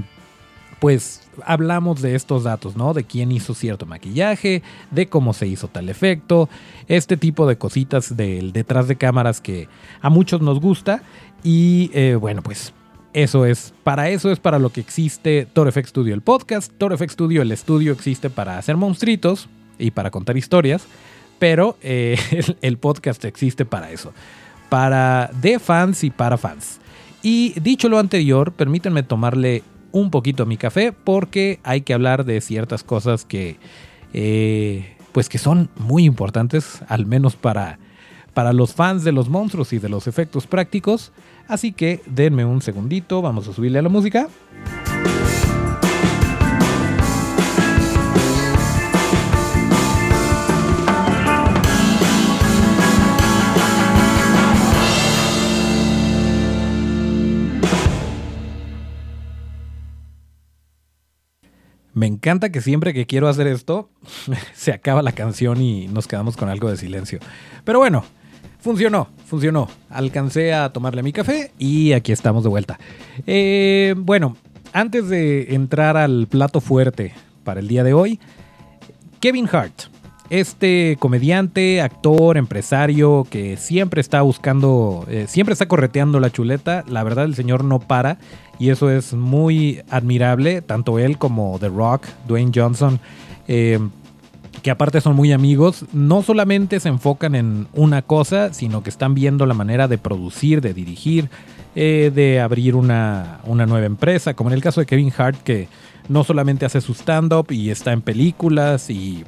pues 0.80 1.22
hablamos 1.46 2.02
de 2.02 2.16
estos 2.16 2.44
datos, 2.44 2.76
¿no? 2.76 2.94
De 2.94 3.04
quién 3.04 3.32
hizo 3.32 3.54
cierto 3.54 3.86
maquillaje, 3.86 4.64
de 4.92 5.08
cómo 5.08 5.34
se 5.34 5.48
hizo 5.48 5.68
tal 5.68 5.90
efecto, 5.90 6.50
este 6.88 7.18
tipo 7.18 7.48
de 7.48 7.58
cositas 7.58 8.16
del 8.16 8.54
detrás 8.54 8.88
de 8.88 8.96
cámaras 8.96 9.42
que 9.42 9.68
a 10.02 10.10
muchos 10.10 10.42
nos 10.42 10.60
gusta. 10.60 11.04
Y 11.44 11.92
eh, 11.94 12.16
bueno, 12.16 12.42
pues 12.42 12.74
eso 13.14 13.46
es, 13.46 13.74
para 13.84 14.10
eso 14.10 14.32
es 14.32 14.40
para 14.40 14.60
lo 14.60 14.70
que 14.70 14.82
existe 14.82 15.48
Toro 15.52 15.72
FX 15.72 15.90
Studio 15.90 16.14
el 16.14 16.22
podcast. 16.22 16.72
Toro 16.78 16.98
FX 16.98 17.14
Studio 17.14 17.42
el 17.42 17.52
estudio 17.52 17.94
existe 17.94 18.30
para 18.30 18.58
hacer 18.58 18.78
monstruitos 18.78 19.50
y 19.80 19.92
para 19.92 20.12
contar 20.12 20.38
historias 20.38 20.88
pero 21.40 21.78
eh, 21.82 22.18
el, 22.62 22.78
podcast 22.78 23.24
existe 23.26 23.66
para 23.66 23.92
eso, 23.92 24.14
para 24.70 25.30
de 25.42 25.60
fans 25.60 26.04
y 26.04 26.10
para 26.10 26.38
fans. 26.38 26.80
Y 27.24 27.60
dicho 27.60 27.90
lo 27.90 28.00
anterior, 28.00 28.52
permítanme 28.54 29.04
tomarle 29.04 29.64
un 29.98 30.12
poquito 30.12 30.46
mi 30.46 30.58
café 30.58 30.92
porque 30.92 31.60
hay 31.64 31.82
que 31.82 31.94
hablar 31.94 32.24
de 32.24 32.40
ciertas 32.42 32.84
cosas 32.84 33.26
que, 33.26 33.58
eh, 34.14 34.96
pues 35.12 35.28
que 35.30 35.38
son 35.38 35.70
muy 35.78 36.06
importantes, 36.06 36.82
al 36.88 37.06
menos 37.06 37.36
para, 37.36 37.80
para 38.34 38.54
los 38.54 38.74
fans 38.74 39.04
de 39.04 39.12
los 39.12 39.30
monstruos 39.30 39.74
y 39.74 39.80
de 39.80 39.90
los 39.90 40.08
efectos 40.08 40.46
prácticos. 40.46 41.12
Así 41.48 41.72
que 41.72 42.02
denme 42.06 42.46
un 42.46 42.62
segundito, 42.62 43.22
vamos 43.22 43.48
a 43.48 43.54
subirle 43.54 43.80
a 43.80 43.82
la 43.82 43.90
música. 43.90 44.28
Me 61.98 62.06
encanta 62.06 62.52
que 62.52 62.62
siempre 62.62 62.94
que 62.94 63.08
quiero 63.08 63.28
hacer 63.28 63.48
esto, 63.48 63.90
se 64.54 64.72
acaba 64.72 65.02
la 65.02 65.14
canción 65.14 65.60
y 65.60 65.88
nos 65.88 66.08
quedamos 66.08 66.38
con 66.38 66.48
algo 66.48 66.70
de 66.70 66.78
silencio. 66.78 67.18
Pero 67.64 67.80
bueno, 67.80 68.06
funcionó, 68.60 69.08
funcionó. 69.26 69.68
Alcancé 69.90 70.54
a 70.54 70.72
tomarle 70.72 71.02
mi 71.02 71.12
café 71.12 71.52
y 71.58 71.94
aquí 71.94 72.12
estamos 72.12 72.44
de 72.44 72.50
vuelta. 72.50 72.78
Eh, 73.26 73.96
bueno, 73.98 74.38
antes 74.74 75.10
de 75.10 75.56
entrar 75.56 75.98
al 75.98 76.28
plato 76.28 76.62
fuerte 76.62 77.16
para 77.44 77.62
el 77.62 77.68
día 77.68 77.84
de 77.84 77.96
hoy, 77.96 78.20
Kevin 79.20 79.50
Hart, 79.52 79.86
este 80.30 80.98
comediante, 81.00 81.82
actor, 81.82 82.38
empresario 82.38 83.26
que 83.30 83.58
siempre 83.58 84.02
está 84.02 84.22
buscando, 84.22 85.06
eh, 85.10 85.26
siempre 85.28 85.54
está 85.54 85.68
correteando 85.68 86.20
la 86.20 86.32
chuleta, 86.32 86.84
la 86.88 87.04
verdad 87.04 87.26
el 87.26 87.36
señor 87.36 87.64
no 87.64 87.80
para 87.80 88.18
y 88.60 88.70
eso 88.70 88.90
es 88.90 89.14
muy 89.14 89.82
admirable, 89.90 90.62
tanto 90.62 91.00
él 91.00 91.18
como 91.18 91.58
The 91.60 91.70
Rock, 91.70 92.06
Dwayne 92.28 92.52
Johnson. 92.54 93.00
Eh, 93.48 93.80
que 94.64 94.72
aparte 94.72 95.00
son 95.02 95.16
muy 95.16 95.32
amigos, 95.32 95.86
no 95.94 96.24
solamente 96.24 96.80
se 96.80 96.90
enfocan 96.90 97.36
en 97.36 97.68
una 97.74 98.02
cosa, 98.02 98.54
sino 98.54 98.84
que 98.84 98.90
están 98.90 99.14
viendo 99.14 99.46
la 99.46 99.54
manera 99.54 99.88
de 99.88 99.98
producir, 99.98 100.62
de 100.62 100.74
dirigir, 100.74 101.30
eh, 101.76 102.12
de 102.14 102.42
abrir 102.42 102.76
una, 102.76 103.40
una, 103.46 103.66
nueva 103.68 103.86
empresa, 103.86 104.34
como 104.34 104.50
en 104.50 104.56
el 104.56 104.62
caso 104.62 104.82
de 104.82 104.88
Kevin 104.88 105.14
Hart, 105.16 105.42
que 105.44 105.70
no 106.10 106.24
solamente 106.24 106.66
hace 106.66 106.82
su 106.82 106.94
stand-up 106.94 107.52
y 107.52 107.70
está 107.70 107.94
en 107.94 108.02
películas 108.02 108.90
y 108.90 109.24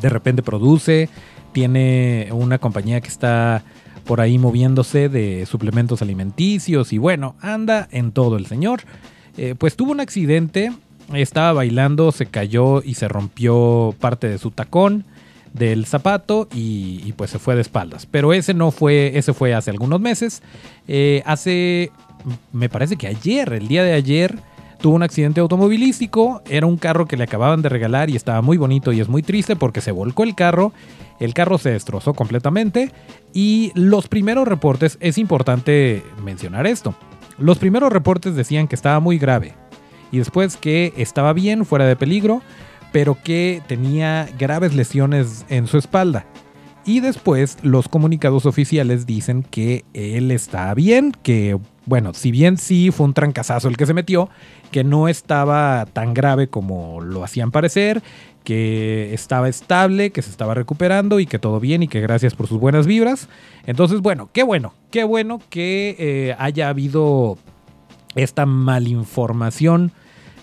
de 0.00 0.08
repente 0.08 0.42
produce, 0.42 1.08
tiene 1.52 2.28
una 2.32 2.58
compañía 2.58 3.00
que 3.00 3.08
está 3.08 3.62
por 4.04 4.20
ahí 4.20 4.38
moviéndose 4.38 5.08
de 5.08 5.46
suplementos 5.46 6.02
alimenticios 6.02 6.92
y 6.92 6.98
bueno, 6.98 7.36
anda 7.40 7.88
en 7.90 8.12
todo 8.12 8.36
el 8.36 8.46
señor. 8.46 8.82
Eh, 9.36 9.54
pues 9.56 9.76
tuvo 9.76 9.92
un 9.92 10.00
accidente, 10.00 10.72
estaba 11.14 11.52
bailando, 11.52 12.12
se 12.12 12.26
cayó 12.26 12.82
y 12.82 12.94
se 12.94 13.08
rompió 13.08 13.94
parte 14.00 14.28
de 14.28 14.38
su 14.38 14.50
tacón 14.50 15.04
del 15.52 15.86
zapato 15.86 16.48
y, 16.52 17.12
pues 17.16 17.30
se 17.30 17.38
fue 17.38 17.54
de 17.54 17.60
espaldas. 17.60 18.06
Pero 18.06 18.32
ese 18.32 18.54
no 18.54 18.70
fue, 18.70 19.18
ese 19.18 19.32
fue 19.32 19.54
hace 19.54 19.70
algunos 19.70 20.00
meses. 20.00 20.42
Eh, 20.86 21.22
hace, 21.26 21.90
me 22.52 22.68
parece 22.68 22.96
que 22.96 23.06
ayer, 23.06 23.52
el 23.52 23.68
día 23.68 23.82
de 23.82 23.92
ayer, 23.92 24.38
tuvo 24.80 24.96
un 24.96 25.02
accidente 25.02 25.40
automovilístico. 25.40 26.42
Era 26.48 26.66
un 26.66 26.76
carro 26.76 27.06
que 27.06 27.16
le 27.16 27.24
acababan 27.24 27.62
de 27.62 27.68
regalar 27.68 28.10
y 28.10 28.16
estaba 28.16 28.42
muy 28.42 28.56
bonito 28.56 28.92
y 28.92 29.00
es 29.00 29.08
muy 29.08 29.22
triste 29.22 29.56
porque 29.56 29.80
se 29.80 29.92
volcó 29.92 30.24
el 30.24 30.34
carro. 30.34 30.72
El 31.18 31.34
carro 31.34 31.58
se 31.58 31.70
destrozó 31.70 32.14
completamente. 32.14 32.92
Y 33.32 33.72
los 33.74 34.08
primeros 34.08 34.48
reportes, 34.48 34.98
es 35.00 35.18
importante 35.18 36.02
mencionar 36.24 36.66
esto. 36.66 36.94
Los 37.38 37.58
primeros 37.58 37.92
reportes 37.92 38.34
decían 38.34 38.68
que 38.68 38.74
estaba 38.74 39.00
muy 39.00 39.18
grave. 39.18 39.54
Y 40.12 40.18
después 40.18 40.56
que 40.56 40.92
estaba 40.96 41.32
bien, 41.32 41.64
fuera 41.64 41.86
de 41.86 41.96
peligro, 41.96 42.42
pero 42.92 43.16
que 43.22 43.62
tenía 43.68 44.28
graves 44.38 44.74
lesiones 44.74 45.44
en 45.48 45.66
su 45.66 45.78
espalda. 45.78 46.26
Y 46.84 47.00
después 47.00 47.58
los 47.62 47.88
comunicados 47.88 48.46
oficiales 48.46 49.06
dicen 49.06 49.42
que 49.42 49.84
él 49.92 50.30
está 50.30 50.72
bien, 50.74 51.12
que 51.22 51.58
bueno, 51.86 52.14
si 52.14 52.30
bien 52.30 52.56
sí 52.56 52.90
fue 52.90 53.06
un 53.06 53.14
trancazazo 53.14 53.68
el 53.68 53.76
que 53.76 53.86
se 53.86 53.94
metió, 53.94 54.28
que 54.70 54.84
no 54.84 55.08
estaba 55.08 55.86
tan 55.92 56.14
grave 56.14 56.48
como 56.48 57.00
lo 57.00 57.24
hacían 57.24 57.50
parecer, 57.50 58.02
que 58.44 59.12
estaba 59.12 59.48
estable, 59.48 60.10
que 60.10 60.22
se 60.22 60.30
estaba 60.30 60.54
recuperando 60.54 61.20
y 61.20 61.26
que 61.26 61.38
todo 61.38 61.60
bien 61.60 61.82
y 61.82 61.88
que 61.88 62.00
gracias 62.00 62.34
por 62.34 62.46
sus 62.46 62.58
buenas 62.58 62.86
vibras. 62.86 63.28
Entonces, 63.66 64.00
bueno, 64.00 64.30
qué 64.32 64.42
bueno, 64.42 64.72
qué 64.90 65.04
bueno 65.04 65.40
que 65.50 65.96
eh, 65.98 66.36
haya 66.38 66.68
habido 66.68 67.38
esta 68.14 68.46
malinformación 68.46 69.92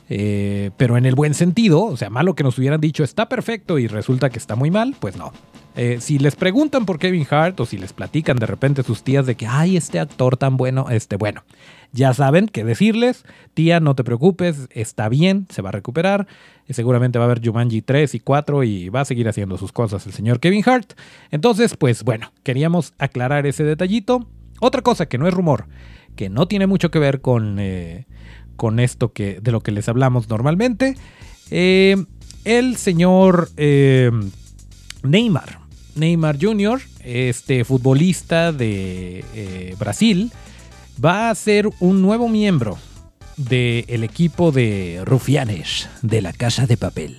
eh, 0.09 0.71
pero 0.77 0.97
en 0.97 1.05
el 1.05 1.15
buen 1.15 1.33
sentido, 1.33 1.83
o 1.83 1.97
sea, 1.97 2.09
malo 2.09 2.35
que 2.35 2.43
nos 2.43 2.57
hubieran 2.57 2.79
dicho 2.79 3.03
está 3.03 3.27
perfecto 3.27 3.79
y 3.79 3.87
resulta 3.87 4.29
que 4.29 4.39
está 4.39 4.55
muy 4.55 4.71
mal, 4.71 4.95
pues 4.99 5.17
no. 5.17 5.33
Eh, 5.75 5.97
si 6.01 6.17
les 6.17 6.35
preguntan 6.35 6.85
por 6.85 6.97
Kevin 6.97 7.27
Hart 7.29 7.59
o 7.59 7.65
si 7.65 7.77
les 7.77 7.93
platican 7.93 8.37
de 8.37 8.47
repente 8.47 8.81
sus 8.81 9.03
tías 9.03 9.27
de 9.27 9.35
que, 9.35 9.45
ay, 9.45 9.77
este 9.77 9.99
actor 9.99 10.35
tan 10.35 10.57
bueno, 10.57 10.87
este, 10.89 11.17
bueno, 11.17 11.43
ya 11.91 12.15
saben 12.15 12.47
qué 12.47 12.63
decirles, 12.63 13.25
tía, 13.53 13.79
no 13.79 13.93
te 13.93 14.03
preocupes, 14.03 14.69
está 14.71 15.07
bien, 15.07 15.45
se 15.49 15.61
va 15.61 15.69
a 15.69 15.73
recuperar, 15.73 16.25
seguramente 16.67 17.19
va 17.19 17.25
a 17.25 17.27
haber 17.27 17.45
Jumanji 17.45 17.83
3 17.83 18.15
y 18.15 18.19
4 18.19 18.63
y 18.63 18.89
va 18.89 19.01
a 19.01 19.05
seguir 19.05 19.29
haciendo 19.29 19.57
sus 19.57 19.71
cosas 19.71 20.05
el 20.07 20.13
señor 20.13 20.39
Kevin 20.39 20.63
Hart. 20.65 20.93
Entonces, 21.29 21.77
pues 21.77 22.03
bueno, 22.03 22.31
queríamos 22.41 22.93
aclarar 22.97 23.45
ese 23.45 23.63
detallito. 23.63 24.27
Otra 24.59 24.81
cosa 24.81 25.05
que 25.05 25.19
no 25.19 25.27
es 25.27 25.33
rumor, 25.33 25.67
que 26.15 26.29
no 26.29 26.47
tiene 26.47 26.65
mucho 26.65 26.89
que 26.89 26.99
ver 26.99 27.21
con... 27.21 27.59
Eh, 27.59 28.07
con 28.57 28.81
esto 28.81 29.13
que, 29.13 29.39
de 29.41 29.51
lo 29.53 29.61
que 29.61 29.71
les 29.71 29.87
hablamos 29.87 30.27
normalmente. 30.27 30.97
Eh, 31.49 31.95
el 32.43 32.75
señor 32.75 33.49
eh, 33.55 34.11
Neymar, 35.03 35.59
Neymar 35.95 36.37
Jr., 36.41 36.81
este 37.03 37.63
futbolista 37.63 38.51
de 38.51 39.23
eh, 39.33 39.75
Brasil, 39.79 40.31
va 41.03 41.29
a 41.29 41.35
ser 41.35 41.69
un 41.79 42.01
nuevo 42.01 42.27
miembro 42.27 42.77
del 43.37 44.03
equipo 44.03 44.51
de 44.51 45.01
rufianes 45.05 45.87
de 46.01 46.21
la 46.21 46.33
Casa 46.33 46.65
de 46.65 46.75
Papel. 46.75 47.17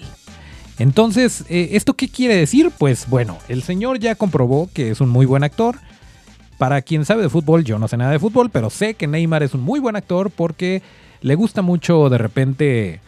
Entonces, 0.79 1.44
¿esto 1.48 1.94
qué 1.94 2.09
quiere 2.09 2.37
decir? 2.37 2.70
Pues 2.77 3.09
bueno, 3.09 3.38
el 3.48 3.62
señor 3.62 3.98
ya 3.98 4.14
comprobó 4.14 4.68
que 4.72 4.90
es 4.90 5.01
un 5.01 5.09
muy 5.09 5.27
buen 5.27 5.44
actor. 5.44 5.77
Para 6.57 6.83
quien 6.83 7.05
sabe 7.05 7.22
de 7.22 7.29
fútbol, 7.29 7.64
yo 7.64 7.79
no 7.79 7.87
sé 7.87 7.96
nada 7.96 8.11
de 8.11 8.18
fútbol, 8.18 8.51
pero 8.51 8.68
sé 8.68 8.94
que 8.94 9.07
Neymar 9.07 9.44
es 9.44 9.55
un 9.55 9.62
muy 9.62 9.79
buen 9.79 9.94
actor 9.94 10.31
porque 10.31 10.83
le 11.21 11.35
gusta 11.35 11.63
mucho 11.63 12.09
de 12.09 12.19
repente 12.19 13.01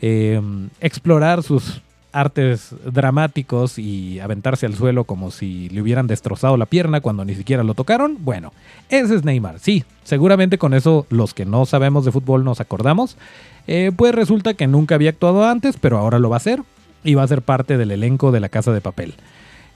eh, 0.00 0.40
explorar 0.80 1.42
sus 1.42 1.82
artes 2.12 2.74
dramáticos 2.84 3.78
y 3.78 4.18
aventarse 4.20 4.66
al 4.66 4.74
suelo 4.74 5.04
como 5.04 5.30
si 5.30 5.68
le 5.68 5.82
hubieran 5.82 6.06
destrozado 6.06 6.56
la 6.56 6.66
pierna 6.66 7.00
cuando 7.00 7.24
ni 7.24 7.34
siquiera 7.34 7.62
lo 7.62 7.74
tocaron. 7.74 8.16
Bueno, 8.20 8.52
ese 8.88 9.14
es 9.14 9.24
Neymar, 9.24 9.58
sí, 9.58 9.84
seguramente 10.04 10.58
con 10.58 10.74
eso 10.74 11.06
los 11.10 11.34
que 11.34 11.44
no 11.44 11.66
sabemos 11.66 12.04
de 12.04 12.12
fútbol 12.12 12.44
nos 12.44 12.60
acordamos. 12.60 13.16
Eh, 13.66 13.92
pues 13.94 14.14
resulta 14.14 14.54
que 14.54 14.66
nunca 14.66 14.94
había 14.94 15.10
actuado 15.10 15.46
antes, 15.46 15.76
pero 15.78 15.98
ahora 15.98 16.18
lo 16.18 16.30
va 16.30 16.36
a 16.36 16.38
hacer 16.38 16.62
y 17.04 17.14
va 17.14 17.22
a 17.22 17.28
ser 17.28 17.42
parte 17.42 17.76
del 17.76 17.90
elenco 17.90 18.32
de 18.32 18.40
la 18.40 18.48
Casa 18.48 18.72
de 18.72 18.80
Papel. 18.80 19.14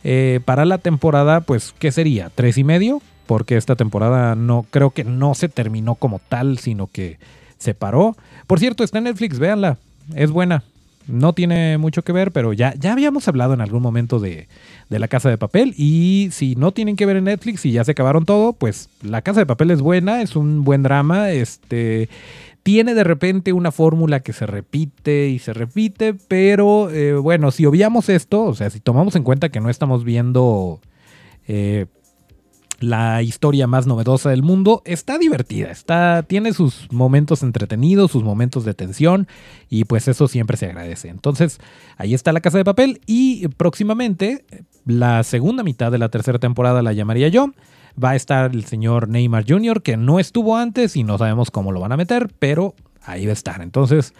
Eh, 0.04 0.40
para 0.44 0.64
la 0.64 0.78
temporada, 0.78 1.42
pues, 1.42 1.74
¿qué 1.78 1.92
sería? 1.92 2.30
¿Tres 2.34 2.58
y 2.58 2.64
medio? 2.64 3.00
Porque 3.26 3.56
esta 3.56 3.76
temporada 3.76 4.34
no, 4.34 4.66
creo 4.70 4.90
que 4.90 5.04
no 5.04 5.34
se 5.34 5.48
terminó 5.48 5.94
como 5.94 6.20
tal, 6.28 6.58
sino 6.58 6.88
que 6.88 7.18
se 7.62 7.74
paró. 7.74 8.16
Por 8.46 8.58
cierto, 8.58 8.84
está 8.84 8.98
en 8.98 9.04
Netflix, 9.04 9.38
véanla. 9.38 9.78
Es 10.14 10.30
buena. 10.30 10.64
No 11.06 11.32
tiene 11.32 11.78
mucho 11.78 12.02
que 12.02 12.12
ver, 12.12 12.30
pero 12.30 12.52
ya, 12.52 12.74
ya 12.74 12.92
habíamos 12.92 13.26
hablado 13.26 13.54
en 13.54 13.60
algún 13.60 13.82
momento 13.82 14.20
de, 14.20 14.48
de, 14.88 14.98
La 14.98 15.08
Casa 15.08 15.30
de 15.30 15.38
Papel. 15.38 15.74
Y 15.76 16.28
si 16.32 16.54
no 16.54 16.72
tienen 16.72 16.96
que 16.96 17.06
ver 17.06 17.16
en 17.16 17.24
Netflix 17.24 17.64
y 17.64 17.72
ya 17.72 17.84
se 17.84 17.92
acabaron 17.92 18.24
todo, 18.24 18.52
pues 18.52 18.88
La 19.02 19.22
Casa 19.22 19.40
de 19.40 19.46
Papel 19.46 19.70
es 19.70 19.80
buena, 19.80 20.22
es 20.22 20.36
un 20.36 20.64
buen 20.64 20.82
drama. 20.82 21.30
Este. 21.30 22.08
Tiene 22.62 22.94
de 22.94 23.02
repente 23.02 23.52
una 23.52 23.72
fórmula 23.72 24.20
que 24.20 24.32
se 24.32 24.46
repite 24.46 25.28
y 25.28 25.40
se 25.40 25.52
repite, 25.52 26.14
pero 26.14 26.90
eh, 26.90 27.14
bueno, 27.14 27.50
si 27.50 27.66
obviamos 27.66 28.08
esto, 28.08 28.44
o 28.44 28.54
sea, 28.54 28.70
si 28.70 28.78
tomamos 28.78 29.16
en 29.16 29.24
cuenta 29.24 29.48
que 29.48 29.60
no 29.60 29.68
estamos 29.68 30.04
viendo 30.04 30.80
eh, 31.48 31.86
la 32.82 33.22
historia 33.22 33.66
más 33.66 33.86
novedosa 33.86 34.30
del 34.30 34.42
mundo. 34.42 34.82
Está 34.84 35.18
divertida, 35.18 35.70
está, 35.70 36.24
tiene 36.24 36.52
sus 36.52 36.92
momentos 36.92 37.42
entretenidos, 37.42 38.10
sus 38.10 38.24
momentos 38.24 38.64
de 38.64 38.74
tensión 38.74 39.28
y 39.68 39.84
pues 39.84 40.08
eso 40.08 40.28
siempre 40.28 40.56
se 40.56 40.66
agradece. 40.66 41.08
Entonces, 41.08 41.58
ahí 41.96 42.14
está 42.14 42.32
la 42.32 42.40
casa 42.40 42.58
de 42.58 42.64
papel 42.64 43.00
y 43.06 43.48
próximamente 43.48 44.44
la 44.84 45.22
segunda 45.22 45.62
mitad 45.62 45.92
de 45.92 45.98
la 45.98 46.08
tercera 46.08 46.38
temporada 46.38 46.82
la 46.82 46.92
llamaría 46.92 47.28
yo. 47.28 47.52
Va 48.02 48.10
a 48.10 48.16
estar 48.16 48.52
el 48.52 48.64
señor 48.64 49.08
Neymar 49.08 49.44
Jr., 49.46 49.82
que 49.82 49.96
no 49.96 50.18
estuvo 50.18 50.56
antes 50.56 50.96
y 50.96 51.04
no 51.04 51.18
sabemos 51.18 51.50
cómo 51.50 51.72
lo 51.72 51.80
van 51.80 51.92
a 51.92 51.96
meter, 51.96 52.28
pero 52.38 52.74
ahí 53.04 53.26
va 53.26 53.30
a 53.30 53.34
estar. 53.34 53.60
Entonces, 53.60 54.14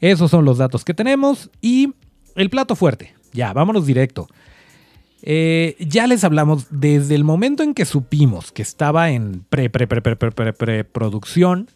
esos 0.00 0.30
son 0.30 0.44
los 0.44 0.58
datos 0.58 0.84
que 0.84 0.94
tenemos 0.94 1.50
y 1.60 1.94
el 2.36 2.50
plato 2.50 2.76
fuerte. 2.76 3.14
Ya, 3.32 3.52
vámonos 3.52 3.84
directo. 3.84 4.28
Eh, 5.22 5.76
ya 5.80 6.06
les 6.06 6.24
hablamos 6.24 6.66
desde 6.70 7.14
el 7.14 7.24
momento 7.24 7.62
en 7.62 7.74
que 7.74 7.84
supimos 7.84 8.52
que 8.52 8.62
estaba 8.62 9.10
en 9.10 9.44
pre, 9.48 9.70
pre, 9.70 9.86
pre, 9.86 10.00
pre, 10.02 10.16
pre, 10.16 10.52
pre, 10.52 10.84
producción. 10.84 11.68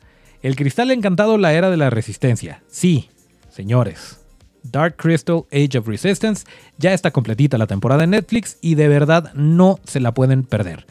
El 0.42 0.56
Cristal 0.56 0.90
Encantado, 0.90 1.38
la 1.38 1.52
era 1.52 1.70
de 1.70 1.76
la 1.76 1.90
resistencia. 1.90 2.62
Sí, 2.68 3.10
señores. 3.50 4.20
Dark 4.62 4.96
Crystal 4.96 5.44
Age 5.52 5.78
of 5.78 5.88
Resistance 5.88 6.44
ya 6.76 6.92
está 6.92 7.10
completita 7.10 7.58
la 7.58 7.66
temporada 7.66 8.04
en 8.04 8.10
Netflix 8.10 8.58
y 8.60 8.74
de 8.74 8.88
verdad 8.88 9.32
no 9.34 9.80
se 9.84 10.00
la 10.00 10.12
pueden 10.12 10.44
perder. 10.44 10.86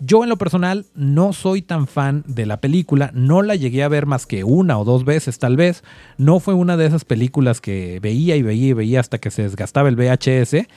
Yo 0.00 0.22
en 0.22 0.28
lo 0.28 0.36
personal 0.36 0.86
no 0.94 1.32
soy 1.32 1.60
tan 1.60 1.88
fan 1.88 2.22
de 2.26 2.46
la 2.46 2.60
película, 2.60 3.10
no 3.14 3.42
la 3.42 3.56
llegué 3.56 3.82
a 3.82 3.88
ver 3.88 4.06
más 4.06 4.26
que 4.26 4.44
una 4.44 4.78
o 4.78 4.84
dos 4.84 5.04
veces 5.04 5.40
tal 5.40 5.56
vez, 5.56 5.82
no 6.18 6.38
fue 6.38 6.54
una 6.54 6.76
de 6.76 6.86
esas 6.86 7.04
películas 7.04 7.60
que 7.60 7.98
veía 8.00 8.36
y 8.36 8.42
veía 8.42 8.68
y 8.68 8.72
veía 8.74 9.00
hasta 9.00 9.18
que 9.18 9.32
se 9.32 9.42
desgastaba 9.42 9.88
el 9.88 9.96
VHS, 9.96 10.68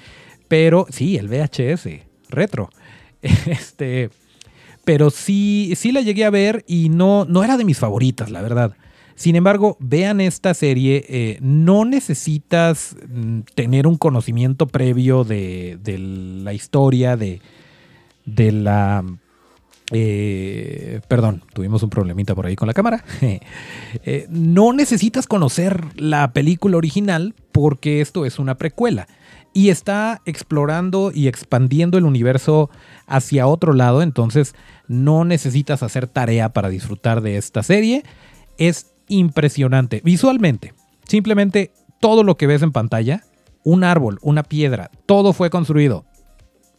pero 0.52 0.86
sí, 0.90 1.16
el 1.16 1.30
VHS, 1.30 1.88
retro. 2.28 2.70
Este, 3.22 4.10
pero 4.84 5.10
sí, 5.10 5.72
sí 5.78 5.94
la 5.94 6.02
llegué 6.02 6.26
a 6.26 6.30
ver 6.30 6.66
y 6.68 6.90
no, 6.90 7.24
no 7.24 7.46
era 7.46 7.56
de 7.56 7.64
mis 7.64 7.78
favoritas, 7.78 8.30
la 8.30 8.42
verdad. 8.42 8.76
Sin 9.16 9.38
embargo, 9.38 9.78
vean 9.80 10.20
esta 10.20 10.54
serie, 10.54 11.06
eh, 11.08 11.38
no 11.40 11.86
necesitas 11.86 12.98
mm, 13.08 13.42
tener 13.56 13.88
un 13.88 13.96
conocimiento 13.96 14.68
previo 14.68 15.24
de, 15.24 15.80
la 16.44 16.52
historia, 16.52 17.16
de, 17.16 17.40
de 18.26 18.52
la... 18.52 19.06
Eh, 19.94 21.00
perdón, 21.08 21.44
tuvimos 21.54 21.82
un 21.84 21.90
problemita 21.90 22.36
por 22.36 22.46
ahí 22.46 22.58
con 22.58 22.68
la 22.68 22.74
cámara. 22.74 23.06
Eh, 24.04 24.26
no 24.30 24.74
necesitas 24.74 25.28
conocer 25.28 25.86
la 25.96 26.32
película 26.34 26.78
original 26.78 27.36
porque 27.52 28.02
esto 28.02 28.26
es 28.26 28.40
una 28.40 28.56
precuela 28.56 29.06
y 29.54 29.70
está 29.70 30.22
explorando 30.26 31.12
y 31.14 31.28
expandiendo 31.28 31.98
el 31.98 32.06
universo 32.06 32.70
hacia 33.06 33.48
otro 33.48 33.74
lado, 33.74 34.02
entonces 34.02 34.56
no 34.88 35.26
necesitas 35.26 35.84
hacer 35.84 36.08
tarea 36.08 36.50
para 36.50 36.70
disfrutar 36.70 37.22
de 37.22 37.38
esta 37.38 37.64
serie. 37.64 38.04
es 38.58 38.94
impresionante. 39.08 40.02
Visualmente, 40.06 40.74
simplemente 41.06 41.72
todo 42.00 42.24
lo 42.24 42.38
que 42.38 42.48
ves 42.48 42.62
en 42.62 42.72
pantalla, 42.72 43.24
un 43.64 43.84
árbol, 43.84 44.20
una 44.22 44.44
piedra, 44.44 44.90
todo 45.06 45.34
fue 45.34 45.50
construido. 45.50 46.06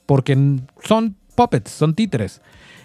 Porque 0.07 0.37
son 0.83 1.17
puppets, 1.35 1.71
son 1.71 1.95
títeres. 1.95 2.41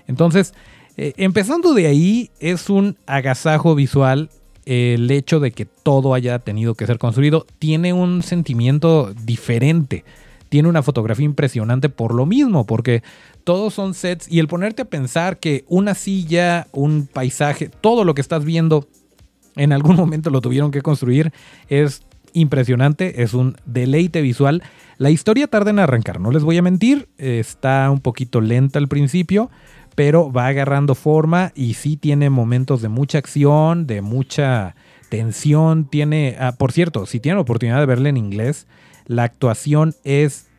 Entonces, 0.08 0.54
eh, 0.98 1.14
empezando 1.18 1.74
de 1.74 1.88
ahí, 1.88 2.32
es 2.40 2.70
un 2.70 2.98
agasajo 3.06 3.76
visual 3.76 4.30
el 4.68 5.10
hecho 5.12 5.40
de 5.40 5.52
que 5.52 5.66
todo 5.66 6.14
haya 6.14 6.40
tenido 6.40 6.76
que 6.76 6.86
ser 6.86 6.98
construido. 7.00 7.48
Tiene 7.58 7.94
un 7.94 8.22
sentimiento 8.22 9.14
diferente. 9.14 10.04
Tiene 10.50 10.68
una 10.68 10.84
fotografía 10.84 11.26
impresionante 11.26 11.88
por 11.88 12.14
lo 12.14 12.26
mismo, 12.26 12.66
porque 12.66 13.02
todos 13.46 13.74
son 13.74 13.94
sets 13.94 14.30
y 14.30 14.40
el 14.40 14.50
ponerte 14.50 14.82
a 14.82 14.86
pensar 14.86 15.40
que 15.40 15.64
una 15.70 15.96
silla, 15.96 16.68
un 16.74 17.08
paisaje, 17.08 17.70
todo 17.70 18.04
lo 18.04 18.14
que 18.14 18.20
estás 18.20 18.44
viendo 18.44 18.88
en 19.56 19.72
algún 19.72 19.96
momento 19.98 20.30
lo 20.30 20.42
tuvieron 20.42 20.72
que 20.72 20.82
construir 20.82 21.32
es 21.70 22.04
impresionante, 22.34 23.24
es 23.24 23.34
un 23.34 23.56
deleite 23.66 24.22
visual. 24.22 24.64
La 24.98 25.12
historia 25.12 25.48
tarda 25.48 25.70
en 25.70 25.80
arrancar, 25.80 26.20
no 26.20 26.32
les 26.32 26.44
voy 26.44 26.58
a 26.58 26.62
mentir, 26.62 27.08
está 27.18 27.90
un 27.90 28.02
poquito 28.02 28.42
lenta 28.42 28.80
al 28.80 28.90
principio, 28.90 29.50
pero 29.98 30.32
va 30.32 30.46
agarrando 30.46 30.94
forma 30.94 31.52
y 31.56 31.74
sí 31.74 31.98
tiene 31.98 32.30
momentos 32.30 32.84
de 32.84 32.88
mucha 32.88 33.18
acción, 33.18 33.88
de 33.88 34.04
mucha 34.04 34.76
tensión. 35.10 35.90
Tiene, 35.90 36.36
ah, 36.40 36.52
por 36.56 36.72
cierto, 36.72 37.08
si 37.08 37.20
tienen 37.20 37.40
oportunidad 37.40 37.80
de 37.80 37.88
verla 37.88 38.10
en 38.10 38.18
inglés, 38.18 38.68
la 39.08 39.24
actuación 39.24 39.96
es 40.04 40.50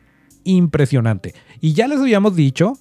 impresionante. 0.43 1.35
Y 1.61 1.71
ya 1.71 1.87
les 1.87 2.01
habíamos 2.01 2.35
dicho 2.35 2.73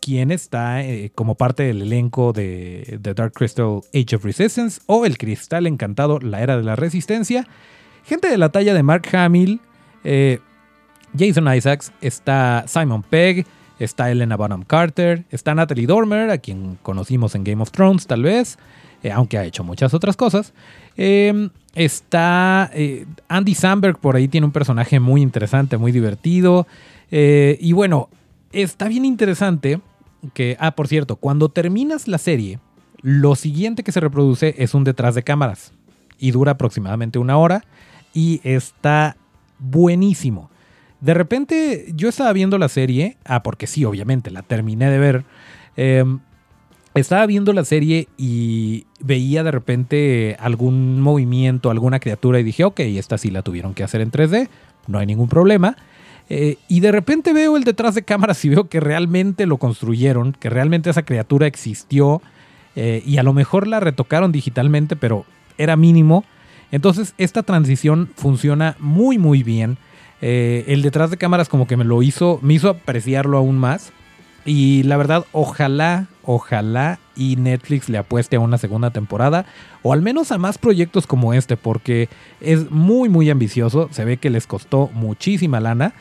quién 0.00 0.30
está 0.30 0.82
eh, 0.82 1.12
como 1.14 1.34
parte 1.34 1.64
del 1.64 1.82
elenco 1.82 2.32
de 2.32 2.98
The 3.02 3.12
Dark 3.12 3.34
Crystal 3.34 3.82
Age 3.92 4.16
of 4.16 4.24
Resistance 4.24 4.80
o 4.86 5.04
El 5.04 5.18
Cristal 5.18 5.66
Encantado, 5.66 6.20
la 6.20 6.40
Era 6.40 6.56
de 6.56 6.62
la 6.62 6.74
Resistencia. 6.74 7.46
Gente 8.06 8.30
de 8.30 8.38
la 8.38 8.48
talla 8.48 8.72
de 8.72 8.82
Mark 8.82 9.14
Hamill, 9.14 9.60
eh, 10.04 10.38
Jason 11.18 11.54
Isaacs, 11.54 11.92
está 12.00 12.64
Simon 12.66 13.02
Pegg, 13.02 13.44
Está 13.78 14.10
Elena 14.10 14.36
Bonham 14.36 14.62
Carter, 14.62 15.24
está 15.30 15.54
Natalie 15.54 15.86
Dormer, 15.86 16.30
a 16.30 16.38
quien 16.38 16.78
conocimos 16.82 17.34
en 17.34 17.44
Game 17.44 17.62
of 17.62 17.70
Thrones 17.70 18.06
tal 18.06 18.22
vez, 18.22 18.58
eh, 19.02 19.12
aunque 19.12 19.38
ha 19.38 19.44
hecho 19.44 19.62
muchas 19.62 19.94
otras 19.94 20.16
cosas. 20.16 20.52
Em, 20.96 21.50
está 21.74 22.70
eh, 22.74 23.06
Andy 23.28 23.54
Samberg, 23.54 23.98
por 23.98 24.16
ahí 24.16 24.26
tiene 24.26 24.46
un 24.46 24.52
personaje 24.52 24.98
muy 24.98 25.22
interesante, 25.22 25.76
muy 25.76 25.92
divertido. 25.92 26.66
Eh, 27.10 27.56
y 27.60 27.72
bueno, 27.72 28.08
está 28.52 28.88
bien 28.88 29.04
interesante 29.04 29.80
que, 30.34 30.56
ah, 30.58 30.72
por 30.72 30.88
cierto, 30.88 31.16
cuando 31.16 31.48
terminas 31.48 32.08
la 32.08 32.18
serie, 32.18 32.58
lo 33.00 33.36
siguiente 33.36 33.84
que 33.84 33.92
se 33.92 34.00
reproduce 34.00 34.56
es 34.58 34.74
un 34.74 34.82
detrás 34.82 35.14
de 35.14 35.22
cámaras 35.22 35.72
y 36.18 36.32
dura 36.32 36.52
aproximadamente 36.52 37.20
una 37.20 37.36
hora 37.36 37.64
y 38.12 38.40
está 38.42 39.16
buenísimo. 39.60 40.50
De 41.00 41.14
repente 41.14 41.86
yo 41.94 42.08
estaba 42.08 42.32
viendo 42.32 42.58
la 42.58 42.68
serie, 42.68 43.16
ah, 43.24 43.42
porque 43.42 43.66
sí, 43.66 43.84
obviamente, 43.84 44.30
la 44.30 44.42
terminé 44.42 44.90
de 44.90 44.98
ver. 44.98 45.24
Em, 45.76 46.20
estaba 46.94 47.26
viendo 47.26 47.52
la 47.52 47.64
serie 47.64 48.08
y 48.16 48.86
veía 49.00 49.44
de 49.44 49.50
repente 49.50 50.36
algún 50.40 51.00
movimiento, 51.00 51.70
alguna 51.70 52.00
criatura 52.00 52.40
y 52.40 52.42
dije, 52.42 52.64
ok, 52.64 52.80
esta 52.80 53.18
sí 53.18 53.30
la 53.30 53.42
tuvieron 53.42 53.74
que 53.74 53.84
hacer 53.84 54.00
en 54.00 54.10
3D, 54.10 54.48
no 54.86 54.98
hay 54.98 55.06
ningún 55.06 55.28
problema. 55.28 55.76
Eh, 56.30 56.58
y 56.68 56.80
de 56.80 56.92
repente 56.92 57.32
veo 57.32 57.56
el 57.56 57.64
detrás 57.64 57.94
de 57.94 58.02
cámaras 58.02 58.44
y 58.44 58.50
veo 58.50 58.68
que 58.68 58.80
realmente 58.80 59.46
lo 59.46 59.56
construyeron, 59.56 60.32
que 60.32 60.50
realmente 60.50 60.90
esa 60.90 61.04
criatura 61.04 61.46
existió 61.46 62.20
eh, 62.76 63.02
y 63.06 63.16
a 63.16 63.22
lo 63.22 63.32
mejor 63.32 63.66
la 63.66 63.80
retocaron 63.80 64.30
digitalmente, 64.30 64.94
pero 64.94 65.24
era 65.56 65.76
mínimo. 65.76 66.24
Entonces 66.70 67.14
esta 67.16 67.42
transición 67.42 68.10
funciona 68.14 68.76
muy 68.78 69.16
muy 69.16 69.42
bien. 69.42 69.78
Eh, 70.20 70.64
el 70.68 70.82
detrás 70.82 71.10
de 71.10 71.16
cámaras 71.16 71.48
como 71.48 71.66
que 71.66 71.76
me 71.76 71.84
lo 71.84 72.02
hizo, 72.02 72.38
me 72.42 72.54
hizo 72.54 72.68
apreciarlo 72.70 73.38
aún 73.38 73.58
más. 73.58 73.92
Y 74.44 74.82
la 74.84 74.96
verdad, 74.96 75.26
ojalá, 75.32 76.06
ojalá 76.22 76.98
y 77.18 77.36
Netflix 77.36 77.88
le 77.88 77.98
apueste 77.98 78.36
a 78.36 78.40
una 78.40 78.56
segunda 78.56 78.90
temporada 78.90 79.44
o 79.82 79.92
al 79.92 80.00
menos 80.00 80.30
a 80.32 80.38
más 80.38 80.56
proyectos 80.56 81.06
como 81.06 81.34
este 81.34 81.56
porque 81.56 82.08
es 82.40 82.70
muy 82.70 83.08
muy 83.08 83.28
ambicioso, 83.28 83.88
se 83.90 84.04
ve 84.04 84.16
que 84.16 84.30
les 84.30 84.46
costó 84.46 84.88
muchísima 84.94 85.60
lana 85.60 85.94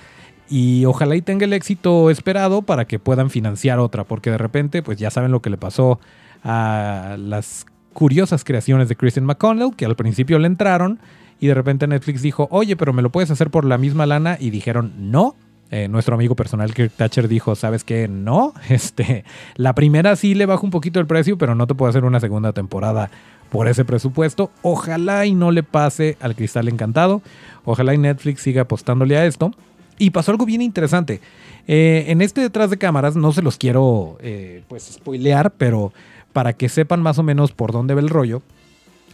y 0.50 0.86
ojalá 0.86 1.16
y 1.16 1.22
tenga 1.22 1.46
el 1.46 1.54
éxito 1.54 2.10
esperado 2.10 2.62
para 2.62 2.86
que 2.86 3.00
puedan 3.00 3.30
financiar 3.30 3.80
otra 3.80 4.04
porque 4.04 4.30
de 4.30 4.38
repente 4.38 4.84
pues 4.84 4.98
ya 4.98 5.10
saben 5.10 5.32
lo 5.32 5.42
que 5.42 5.50
le 5.50 5.58
pasó 5.58 6.00
a 6.44 7.16
las 7.18 7.66
curiosas 7.94 8.44
creaciones 8.44 8.88
de 8.88 8.96
Christian 8.96 9.26
McConnell 9.26 9.76
que 9.76 9.86
al 9.86 9.96
principio 9.96 10.38
le 10.40 10.48
entraron 10.48 11.00
y 11.40 11.48
de 11.48 11.54
repente 11.54 11.88
Netflix 11.88 12.22
dijo, 12.22 12.48
oye, 12.52 12.76
pero 12.76 12.94
me 12.94 13.02
lo 13.02 13.12
puedes 13.12 13.32
hacer 13.32 13.50
por 13.50 13.66
la 13.66 13.78
misma 13.78 14.06
lana 14.06 14.38
y 14.40 14.50
dijeron, 14.50 14.94
no. 14.98 15.36
Eh, 15.70 15.90
nuestro 15.90 16.16
amigo 16.16 16.34
personal 16.34 16.74
Kirk 16.74 16.94
Thatcher 16.94 17.28
dijo, 17.28 17.54
¿sabes 17.56 17.84
qué? 17.84 18.08
No, 18.08 18.54
este, 18.70 19.26
la 19.56 19.76
primera 19.76 20.16
sí 20.16 20.34
le 20.34 20.46
bajo 20.46 20.66
un 20.66 20.72
poquito 20.72 21.02
el 21.02 21.08
precio, 21.08 21.38
pero 21.38 21.56
no 21.56 21.68
te 21.68 21.76
puedo 21.76 21.90
hacer 21.90 22.06
una 22.06 22.22
segunda 22.22 22.54
temporada 22.54 23.12
por 23.50 23.68
ese 23.68 23.86
presupuesto. 23.86 24.52
Ojalá 24.62 25.26
y 25.26 25.34
no 25.34 25.52
le 25.52 25.64
pase 25.64 26.18
al 26.22 26.36
Cristal 26.36 26.68
Encantado. 26.68 27.22
Ojalá 27.66 27.94
y 27.94 27.98
Netflix 27.98 28.42
siga 28.42 28.64
apostándole 28.64 29.18
a 29.18 29.26
esto. 29.26 29.52
Y 30.00 30.12
pasó 30.12 30.32
algo 30.32 30.46
bien 30.46 30.62
interesante. 30.62 31.22
Eh, 31.68 32.06
en 32.08 32.22
este 32.22 32.42
detrás 32.42 32.70
de 32.70 32.78
cámaras, 32.78 33.16
no 33.16 33.32
se 33.34 33.42
los 33.42 33.58
quiero 33.58 34.18
eh, 34.22 34.64
pues 34.68 34.84
spoilear, 34.84 35.52
pero 35.52 35.92
para 36.34 36.54
que 36.54 36.70
sepan 36.70 37.02
más 37.02 37.18
o 37.20 37.24
menos 37.24 37.52
por 37.52 37.72
dónde 37.72 37.94
va 37.94 38.02
el 38.02 38.10
rollo. 38.10 38.42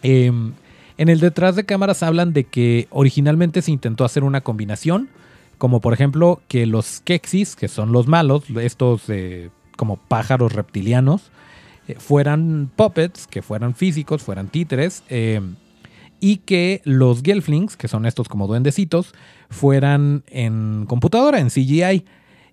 Eh, 0.04 0.32
en 0.98 1.10
el 1.10 1.20
detrás 1.20 1.56
de 1.56 1.66
cámaras 1.66 2.04
hablan 2.04 2.34
de 2.34 2.44
que 2.44 2.88
originalmente 2.92 3.62
se 3.62 3.72
intentó 3.72 4.06
hacer 4.06 4.24
una 4.24 4.42
combinación, 4.42 5.10
como 5.58 5.82
por 5.82 5.94
ejemplo 5.94 6.42
que 6.48 6.66
los 6.66 7.02
Kexis, 7.02 7.56
que 7.56 7.68
son 7.68 7.92
los 7.92 8.08
malos, 8.08 8.44
estos 8.62 9.04
eh, 9.10 9.50
como 9.78 9.98
pájaros 9.98 10.54
reptilianos, 10.54 11.32
eh, 11.88 11.96
fueran 11.98 12.70
puppets, 12.76 13.28
que 13.28 13.42
fueran 13.42 13.76
físicos, 13.76 14.22
fueran 14.22 14.48
títeres, 14.48 15.04
eh, 15.10 15.42
y 16.20 16.38
que 16.38 16.82
los 16.86 17.22
Gelflings, 17.22 17.76
que 17.76 17.88
son 17.88 18.06
estos 18.06 18.30
como 18.30 18.48
duendecitos, 18.48 19.14
fueran 19.50 20.24
en 20.28 20.86
computadora, 20.88 21.40
en 21.40 21.50
CGI. 21.50 22.06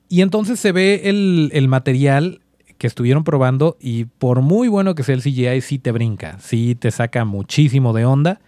Y 0.08 0.22
entonces 0.22 0.58
se 0.58 0.72
ve 0.72 1.02
el, 1.04 1.50
el 1.52 1.68
material 1.68 2.40
que 2.80 2.86
estuvieron 2.86 3.24
probando 3.24 3.76
y 3.78 4.06
por 4.06 4.40
muy 4.40 4.66
bueno 4.68 4.94
que 4.94 5.02
sea 5.02 5.14
el 5.14 5.20
CGI, 5.20 5.60
sí 5.60 5.78
te 5.78 5.92
brinca, 5.92 6.38
sí 6.40 6.74
te 6.74 6.90
saca 6.90 7.26
muchísimo 7.26 7.92
de 7.92 8.06
onda. 8.06 8.40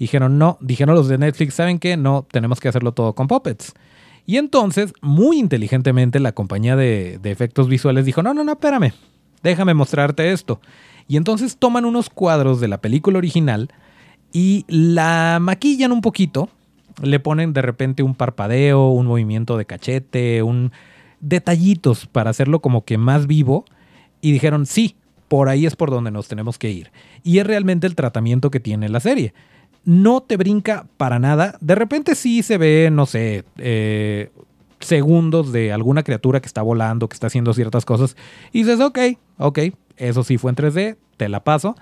dijeron, 0.00 0.36
no, 0.36 0.58
dijeron 0.60 0.96
los 0.96 1.06
de 1.06 1.16
Netflix, 1.16 1.54
¿saben 1.54 1.78
qué? 1.78 1.96
No, 1.96 2.26
tenemos 2.28 2.58
que 2.58 2.68
hacerlo 2.68 2.90
todo 2.90 3.14
con 3.14 3.28
puppets. 3.28 3.74
Y 4.26 4.36
entonces, 4.36 4.92
muy 5.00 5.38
inteligentemente, 5.38 6.18
la 6.18 6.32
compañía 6.32 6.74
de, 6.74 7.20
de 7.22 7.30
efectos 7.30 7.68
visuales 7.68 8.04
dijo, 8.04 8.20
no, 8.20 8.34
no, 8.34 8.42
no, 8.42 8.50
espérame, 8.50 8.94
déjame 9.44 9.74
mostrarte 9.74 10.32
esto. 10.32 10.60
Y 11.06 11.16
entonces 11.16 11.56
toman 11.56 11.84
unos 11.84 12.10
cuadros 12.10 12.58
de 12.58 12.66
la 12.66 12.80
película 12.80 13.18
original 13.18 13.70
y 14.32 14.64
la 14.66 15.38
maquillan 15.40 15.92
un 15.92 16.00
poquito, 16.00 16.48
le 17.00 17.20
ponen 17.20 17.52
de 17.52 17.62
repente 17.62 18.02
un 18.02 18.16
parpadeo, 18.16 18.88
un 18.88 19.06
movimiento 19.06 19.56
de 19.56 19.66
cachete, 19.66 20.42
un 20.42 20.72
detallitos 21.20 22.06
para 22.06 22.30
hacerlo 22.30 22.60
como 22.60 22.84
que 22.84 22.98
más 22.98 23.26
vivo 23.26 23.64
y 24.20 24.32
dijeron, 24.32 24.66
sí, 24.66 24.96
por 25.28 25.48
ahí 25.48 25.66
es 25.66 25.76
por 25.76 25.90
donde 25.90 26.10
nos 26.10 26.28
tenemos 26.28 26.58
que 26.58 26.70
ir. 26.70 26.90
Y 27.22 27.38
es 27.38 27.46
realmente 27.46 27.86
el 27.86 27.94
tratamiento 27.94 28.50
que 28.50 28.60
tiene 28.60 28.88
la 28.88 29.00
serie. 29.00 29.34
No 29.84 30.20
te 30.22 30.36
brinca 30.36 30.86
para 30.96 31.18
nada. 31.18 31.56
De 31.60 31.74
repente 31.74 32.14
sí 32.14 32.42
se 32.42 32.58
ve, 32.58 32.90
no 32.90 33.06
sé, 33.06 33.44
eh, 33.58 34.30
segundos 34.80 35.52
de 35.52 35.72
alguna 35.72 36.02
criatura 36.02 36.40
que 36.40 36.46
está 36.46 36.62
volando, 36.62 37.08
que 37.08 37.14
está 37.14 37.26
haciendo 37.26 37.52
ciertas 37.54 37.84
cosas. 37.84 38.16
Y 38.52 38.64
dices, 38.64 38.80
ok, 38.80 38.98
ok, 39.38 39.58
eso 39.96 40.24
sí 40.24 40.38
fue 40.38 40.50
en 40.50 40.56
3D, 40.56 40.96
te 41.16 41.28
la 41.28 41.44
paso. 41.44 41.76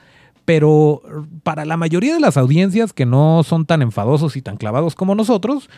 Pero 0.44 1.02
para 1.42 1.64
la 1.64 1.76
mayoría 1.76 2.14
de 2.14 2.20
las 2.20 2.36
audiencias 2.36 2.92
que 2.92 3.06
no 3.06 3.42
son 3.42 3.66
tan 3.66 3.82
enfadosos 3.82 4.36
y 4.36 4.42
tan 4.42 4.56
clavados 4.56 4.94
como 4.94 5.14
nosotros, 5.14 5.68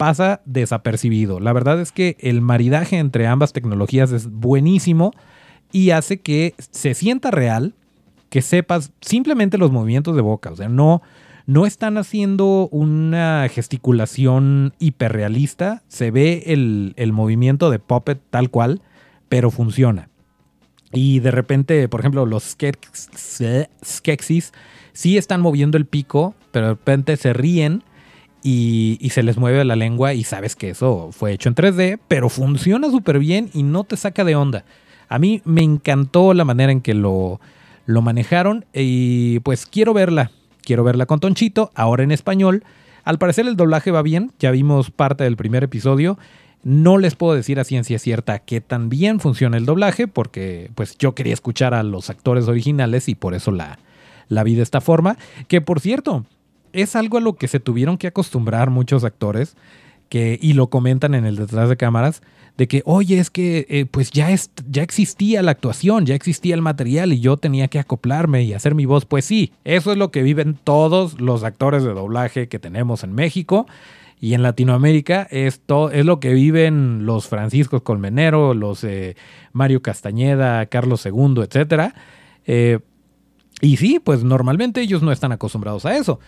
pasa 0.00 0.40
desapercibido. 0.46 1.40
La 1.40 1.52
verdad 1.52 1.78
es 1.78 1.92
que 1.92 2.16
el 2.20 2.40
maridaje 2.40 2.96
entre 2.96 3.26
ambas 3.26 3.52
tecnologías 3.52 4.12
es 4.12 4.32
buenísimo 4.32 5.12
y 5.72 5.90
hace 5.90 6.22
que 6.22 6.54
se 6.58 6.94
sienta 6.94 7.30
real, 7.30 7.74
que 8.30 8.40
sepas 8.40 8.92
simplemente 9.02 9.58
los 9.58 9.72
movimientos 9.72 10.16
de 10.16 10.22
boca. 10.22 10.52
O 10.52 10.56
sea, 10.56 10.70
no, 10.70 11.02
no 11.44 11.66
están 11.66 11.98
haciendo 11.98 12.70
una 12.72 13.46
gesticulación 13.50 14.72
hiperrealista. 14.78 15.82
Se 15.88 16.10
ve 16.10 16.44
el, 16.46 16.94
el 16.96 17.12
movimiento 17.12 17.68
de 17.68 17.78
Puppet 17.78 18.22
tal 18.30 18.48
cual, 18.48 18.80
pero 19.28 19.50
funciona. 19.50 20.08
Y 20.94 21.18
de 21.20 21.30
repente, 21.30 21.90
por 21.90 22.00
ejemplo, 22.00 22.24
los 22.24 22.56
Skeksis 23.84 24.52
sí 24.94 25.18
están 25.18 25.42
moviendo 25.42 25.76
el 25.76 25.84
pico, 25.84 26.34
pero 26.52 26.68
de 26.68 26.72
repente 26.72 27.18
se 27.18 27.34
ríen 27.34 27.84
y, 28.42 29.08
se 29.10 29.22
les 29.22 29.36
mueve 29.36 29.64
la 29.64 29.76
lengua 29.76 30.14
y 30.14 30.24
sabes 30.24 30.56
que 30.56 30.70
eso 30.70 31.10
fue 31.12 31.32
hecho 31.32 31.48
en 31.48 31.54
3D, 31.54 31.98
pero 32.08 32.28
funciona 32.28 32.90
súper 32.90 33.18
bien 33.18 33.50
y 33.52 33.62
no 33.62 33.84
te 33.84 33.96
saca 33.96 34.24
de 34.24 34.36
onda. 34.36 34.64
A 35.08 35.18
mí 35.18 35.42
me 35.44 35.62
encantó 35.62 36.34
la 36.34 36.44
manera 36.44 36.72
en 36.72 36.80
que 36.80 36.94
lo, 36.94 37.40
lo 37.86 38.02
manejaron 38.02 38.64
y 38.72 39.40
pues 39.40 39.66
quiero 39.66 39.92
verla, 39.92 40.30
quiero 40.62 40.84
verla 40.84 41.06
con 41.06 41.20
Tonchito, 41.20 41.70
ahora 41.74 42.02
en 42.02 42.12
español. 42.12 42.64
Al 43.04 43.18
parecer 43.18 43.46
el 43.46 43.56
doblaje 43.56 43.90
va 43.90 44.02
bien, 44.02 44.32
ya 44.38 44.50
vimos 44.50 44.90
parte 44.90 45.24
del 45.24 45.36
primer 45.36 45.64
episodio. 45.64 46.18
No 46.62 46.98
les 46.98 47.16
puedo 47.16 47.34
decir 47.34 47.58
a 47.58 47.64
ciencia 47.64 47.98
cierta 47.98 48.38
que 48.40 48.60
tan 48.60 48.88
bien 48.90 49.18
funciona 49.18 49.56
el 49.56 49.64
doblaje, 49.64 50.06
porque 50.06 50.70
pues 50.74 50.96
yo 50.98 51.14
quería 51.14 51.32
escuchar 51.32 51.74
a 51.74 51.82
los 51.82 52.10
actores 52.10 52.48
originales 52.48 53.08
y 53.08 53.14
por 53.14 53.34
eso 53.34 53.50
la, 53.50 53.78
la 54.28 54.44
vi 54.44 54.54
de 54.54 54.62
esta 54.62 54.80
forma. 54.80 55.16
Que 55.48 55.62
por 55.62 55.80
cierto, 55.80 56.26
es 56.72 56.96
algo 56.96 57.18
a 57.18 57.20
lo 57.20 57.34
que 57.34 57.48
se 57.48 57.60
tuvieron 57.60 57.98
que 57.98 58.06
acostumbrar 58.06 58.70
muchos 58.70 59.04
actores, 59.04 59.56
que, 60.08 60.38
y 60.40 60.54
lo 60.54 60.68
comentan 60.68 61.14
en 61.14 61.24
el 61.24 61.36
detrás 61.36 61.68
de 61.68 61.76
cámaras, 61.76 62.22
de 62.56 62.68
que, 62.68 62.82
oye, 62.84 63.18
es 63.18 63.30
que 63.30 63.66
eh, 63.70 63.86
pues 63.86 64.10
ya, 64.10 64.30
es, 64.32 64.50
ya 64.68 64.82
existía 64.82 65.42
la 65.42 65.52
actuación, 65.52 66.04
ya 66.04 66.14
existía 66.14 66.54
el 66.54 66.62
material 66.62 67.12
y 67.12 67.20
yo 67.20 67.36
tenía 67.36 67.68
que 67.68 67.78
acoplarme 67.78 68.42
y 68.42 68.52
hacer 68.52 68.74
mi 68.74 68.84
voz. 68.84 69.06
Pues 69.06 69.24
sí, 69.24 69.52
eso 69.64 69.92
es 69.92 69.98
lo 69.98 70.10
que 70.10 70.22
viven 70.22 70.58
todos 70.62 71.20
los 71.20 71.42
actores 71.42 71.84
de 71.84 71.94
doblaje 71.94 72.48
que 72.48 72.58
tenemos 72.58 73.02
en 73.02 73.14
México. 73.14 73.66
Y 74.20 74.34
en 74.34 74.42
Latinoamérica 74.42 75.26
esto 75.30 75.90
es 75.90 76.04
lo 76.04 76.20
que 76.20 76.34
viven 76.34 77.06
los 77.06 77.26
Franciscos 77.26 77.80
Colmenero, 77.80 78.52
los 78.52 78.84
eh, 78.84 79.16
Mario 79.54 79.80
Castañeda, 79.80 80.66
Carlos 80.66 81.06
II, 81.06 81.42
etc. 81.42 81.94
Eh, 82.44 82.80
y 83.62 83.78
sí, 83.78 83.98
pues 83.98 84.22
normalmente 84.22 84.82
ellos 84.82 85.02
no 85.02 85.12
están 85.12 85.32
acostumbrados 85.32 85.86
a 85.86 85.96
eso. 85.96 86.20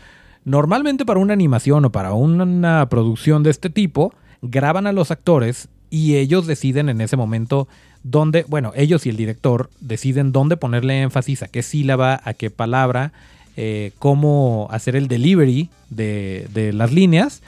Normalmente 0.44 1.05
para 1.05 1.20
una 1.20 1.33
animación 1.33 1.85
o 1.85 1.90
para 1.92 2.12
una 2.12 2.88
producción 2.88 3.42
de 3.42 3.50
este 3.50 3.70
tipo, 3.70 4.12
graban 4.42 4.87
a 4.87 4.92
los 4.92 5.11
actores 5.11 5.68
y 5.88 6.16
ellos 6.16 6.46
deciden 6.46 6.88
en 6.88 7.00
ese 7.00 7.16
momento 7.16 7.68
dónde, 8.02 8.44
bueno, 8.48 8.72
ellos 8.74 9.07
y 9.07 9.11
el 9.11 9.16
director 9.16 9.70
deciden 9.81 10.33
dónde 10.33 10.57
ponerle 10.57 11.02
énfasis, 11.02 11.42
a 11.42 11.48
qué 11.48 11.62
sílaba, 11.62 12.20
a 12.24 12.35
qué 12.35 12.50
palabra, 12.50 13.12
eh, 13.57 13.92
cómo 13.98 14.68
hacer 14.70 14.96
el 14.96 15.09
delivery 15.09 15.68
de, 15.90 16.48
de 16.55 16.72
las 16.72 16.92
líneas 16.92 17.42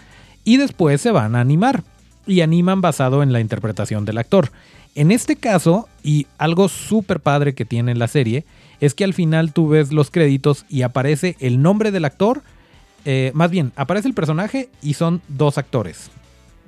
y 0.44 0.58
después 0.58 1.00
se 1.00 1.10
van 1.10 1.34
a 1.34 1.40
animar 1.40 1.82
y 2.26 2.42
animan 2.42 2.80
basado 2.80 3.22
en 3.22 3.32
la 3.32 3.40
interpretación 3.40 4.04
del 4.04 4.18
actor. 4.18 4.50
En 4.94 5.10
este 5.10 5.36
caso, 5.36 5.88
y 6.02 6.26
algo 6.38 6.68
súper 6.68 7.20
padre 7.20 7.54
que 7.54 7.64
tiene 7.64 7.94
la 7.94 8.06
serie, 8.06 8.44
es 8.80 8.94
que 8.94 9.04
al 9.04 9.14
final 9.14 9.52
tú 9.52 9.68
ves 9.68 9.92
los 9.92 10.10
créditos 10.10 10.64
y 10.68 10.82
aparece 10.82 11.36
el 11.40 11.62
nombre 11.62 11.90
del 11.90 12.04
actor, 12.04 12.42
eh, 13.04 13.30
más 13.34 13.50
bien, 13.50 13.72
aparece 13.76 14.08
el 14.08 14.14
personaje 14.14 14.68
y 14.82 14.94
son 14.94 15.20
dos 15.28 15.58
actores. 15.58 16.10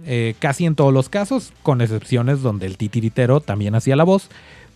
Eh, 0.04 0.34
casi 0.38 0.66
en 0.66 0.74
todos 0.74 0.92
los 0.92 1.08
casos, 1.08 1.52
con 1.62 1.80
excepciones 1.80 2.42
donde 2.42 2.66
el 2.66 2.76
titiritero 2.76 3.40
también 3.40 3.74
hacía 3.74 3.96
la 3.96 4.04
voz, 4.04 4.28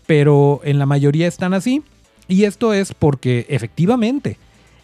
pero 0.07 0.61
en 0.65 0.79
la 0.79 0.87
mayoría 0.87 1.27
están 1.27 1.55
así. 1.55 1.83
Y 2.29 2.45
esto 2.45 2.73
es 2.73 2.95
porque 2.95 3.47
efectivamente 3.49 4.39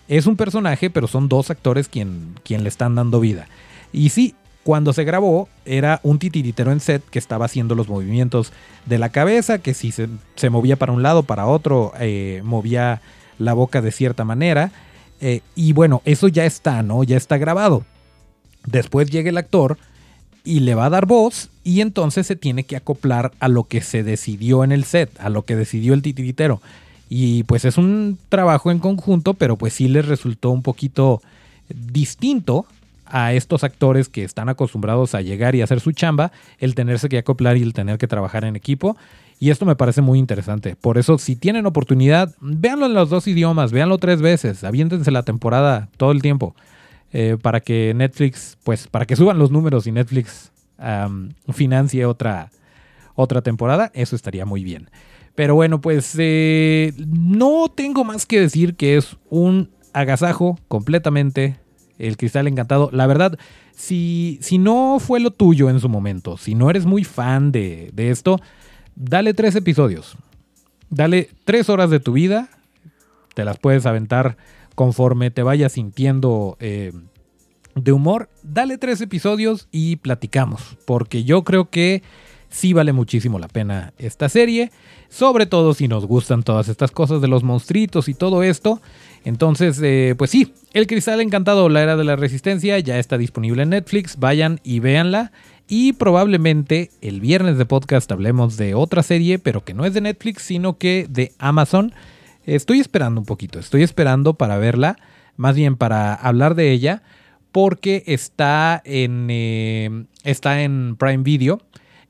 es 0.08 0.26
un 0.26 0.36
personaje, 0.36 0.90
pero 0.90 1.06
son 1.06 1.28
dos 1.28 1.50
actores 1.50 1.88
quien, 1.88 2.34
quien 2.44 2.62
le 2.62 2.68
están 2.68 2.94
dando 2.94 3.20
vida. 3.20 3.48
Y 3.92 4.10
sí, 4.10 4.34
cuando 4.66 4.92
se 4.92 5.04
grabó 5.04 5.48
era 5.64 6.00
un 6.02 6.18
titiritero 6.18 6.72
en 6.72 6.80
set 6.80 7.02
que 7.08 7.20
estaba 7.20 7.44
haciendo 7.44 7.76
los 7.76 7.88
movimientos 7.88 8.52
de 8.84 8.98
la 8.98 9.10
cabeza, 9.10 9.58
que 9.58 9.74
si 9.74 9.92
se, 9.92 10.50
movía 10.50 10.76
para 10.76 10.92
un 10.92 11.04
lado, 11.04 11.22
para 11.22 11.46
otro, 11.46 11.92
eh, 12.00 12.40
movía 12.44 13.00
la 13.38 13.52
boca 13.52 13.80
de 13.80 13.92
cierta 13.92 14.24
manera. 14.24 14.72
Eh, 15.20 15.40
y 15.54 15.72
bueno, 15.72 16.02
eso 16.04 16.28
ya 16.28 16.44
está, 16.44 16.82
¿no? 16.82 17.04
Ya 17.04 17.16
está 17.16 17.38
grabado. 17.38 17.84
Después 18.66 19.10
llega 19.10 19.30
el 19.30 19.38
actor 19.38 19.78
y 20.44 20.60
le 20.60 20.74
va 20.74 20.86
a 20.86 20.90
dar 20.90 21.06
voz 21.06 21.50
y 21.64 21.80
entonces 21.80 22.26
se 22.26 22.36
tiene 22.36 22.64
que 22.64 22.76
acoplar 22.76 23.32
a 23.40 23.48
lo 23.48 23.64
que 23.64 23.80
se 23.80 24.02
decidió 24.02 24.64
en 24.64 24.72
el 24.72 24.84
set, 24.84 25.10
a 25.18 25.28
lo 25.28 25.44
que 25.44 25.56
decidió 25.56 25.94
el 25.94 26.02
titiritero. 26.02 26.60
Y 27.08 27.44
pues 27.44 27.64
es 27.64 27.78
un 27.78 28.18
trabajo 28.28 28.70
en 28.70 28.78
conjunto, 28.78 29.34
pero 29.34 29.56
pues 29.56 29.72
sí 29.72 29.88
les 29.88 30.06
resultó 30.06 30.50
un 30.50 30.62
poquito 30.62 31.22
distinto 31.68 32.66
a 33.06 33.32
estos 33.32 33.64
actores 33.64 34.08
que 34.08 34.24
están 34.24 34.48
acostumbrados 34.48 35.14
a 35.14 35.20
llegar 35.20 35.54
y 35.54 35.62
hacer 35.62 35.80
su 35.80 35.92
chamba, 35.92 36.32
el 36.58 36.74
tenerse 36.74 37.08
que 37.08 37.18
acoplar 37.18 37.56
y 37.56 37.62
el 37.62 37.72
tener 37.72 37.98
que 37.98 38.08
trabajar 38.08 38.44
en 38.44 38.56
equipo. 38.56 38.96
Y 39.38 39.50
esto 39.50 39.66
me 39.66 39.76
parece 39.76 40.00
muy 40.00 40.18
interesante. 40.18 40.76
Por 40.76 40.96
eso, 40.98 41.18
si 41.18 41.36
tienen 41.36 41.66
oportunidad, 41.66 42.34
véanlo 42.40 42.86
en 42.86 42.94
los 42.94 43.10
dos 43.10 43.26
idiomas, 43.26 43.70
véanlo 43.70 43.98
tres 43.98 44.22
veces, 44.22 44.64
aviéntense 44.64 45.10
la 45.10 45.22
temporada 45.24 45.88
todo 45.96 46.12
el 46.12 46.22
tiempo. 46.22 46.54
Eh, 47.12 47.36
para 47.40 47.60
que 47.60 47.92
Netflix, 47.94 48.58
pues 48.64 48.88
para 48.88 49.06
que 49.06 49.16
suban 49.16 49.38
los 49.38 49.50
números 49.50 49.86
y 49.86 49.92
Netflix 49.92 50.52
financie 51.52 52.04
otra, 52.04 52.50
otra 53.14 53.40
temporada, 53.40 53.90
eso 53.94 54.16
estaría 54.16 54.44
muy 54.44 54.64
bien. 54.64 54.90
Pero 55.34 55.54
bueno, 55.54 55.80
pues 55.80 56.14
eh, 56.18 56.92
no 56.98 57.68
tengo 57.74 58.04
más 58.04 58.26
que 58.26 58.40
decir 58.40 58.74
que 58.74 58.96
es 58.96 59.16
un 59.30 59.70
agasajo 59.92 60.58
completamente 60.68 61.56
el 61.98 62.16
cristal 62.16 62.48
encantado. 62.48 62.90
La 62.92 63.06
verdad, 63.06 63.38
si, 63.74 64.38
si 64.42 64.58
no 64.58 64.98
fue 64.98 65.20
lo 65.20 65.30
tuyo 65.30 65.70
en 65.70 65.80
su 65.80 65.88
momento, 65.88 66.36
si 66.36 66.54
no 66.54 66.68
eres 66.68 66.84
muy 66.86 67.04
fan 67.04 67.52
de, 67.52 67.90
de 67.94 68.10
esto, 68.10 68.40
dale 68.96 69.34
tres 69.34 69.54
episodios. 69.54 70.16
Dale 70.90 71.30
tres 71.44 71.68
horas 71.68 71.90
de 71.90 72.00
tu 72.00 72.12
vida. 72.12 72.48
Te 73.34 73.44
las 73.44 73.58
puedes 73.58 73.86
aventar 73.86 74.36
conforme 74.74 75.30
te 75.30 75.42
vayas 75.42 75.72
sintiendo 75.72 76.56
eh, 76.60 76.92
de 77.76 77.92
humor, 77.92 78.28
dale 78.42 78.78
tres 78.78 79.00
episodios 79.00 79.68
y 79.70 79.96
platicamos, 79.96 80.76
porque 80.86 81.24
yo 81.24 81.44
creo 81.44 81.70
que 81.70 82.02
sí 82.48 82.72
vale 82.72 82.92
muchísimo 82.92 83.38
la 83.38 83.48
pena 83.48 83.92
esta 83.98 84.28
serie, 84.28 84.70
sobre 85.08 85.46
todo 85.46 85.74
si 85.74 85.88
nos 85.88 86.06
gustan 86.06 86.42
todas 86.42 86.68
estas 86.68 86.90
cosas 86.90 87.20
de 87.20 87.28
los 87.28 87.42
monstruitos 87.42 88.08
y 88.08 88.14
todo 88.14 88.42
esto. 88.42 88.80
Entonces, 89.24 89.80
eh, 89.82 90.14
pues 90.16 90.30
sí, 90.30 90.54
El 90.72 90.86
Cristal 90.86 91.20
Encantado, 91.20 91.68
la 91.68 91.82
Era 91.82 91.96
de 91.96 92.04
la 92.04 92.16
Resistencia, 92.16 92.78
ya 92.78 92.98
está 92.98 93.18
disponible 93.18 93.62
en 93.62 93.70
Netflix, 93.70 94.18
vayan 94.18 94.60
y 94.62 94.80
véanla. 94.80 95.32
Y 95.68 95.94
probablemente 95.94 96.90
el 97.00 97.20
viernes 97.20 97.58
de 97.58 97.66
podcast 97.66 98.10
hablemos 98.12 98.56
de 98.56 98.74
otra 98.74 99.02
serie, 99.02 99.40
pero 99.40 99.64
que 99.64 99.74
no 99.74 99.84
es 99.84 99.94
de 99.94 100.00
Netflix, 100.00 100.42
sino 100.42 100.78
que 100.78 101.06
de 101.10 101.32
Amazon. 101.38 101.92
Estoy 102.44 102.78
esperando 102.78 103.20
un 103.20 103.26
poquito, 103.26 103.58
estoy 103.58 103.82
esperando 103.82 104.34
para 104.34 104.58
verla, 104.58 104.96
más 105.36 105.56
bien 105.56 105.76
para 105.76 106.14
hablar 106.14 106.54
de 106.54 106.70
ella, 106.70 107.02
porque 107.50 108.04
está 108.06 108.80
en, 108.84 109.26
eh, 109.28 110.04
está 110.22 110.62
en 110.62 110.94
Prime 110.96 111.24
Video 111.24 111.60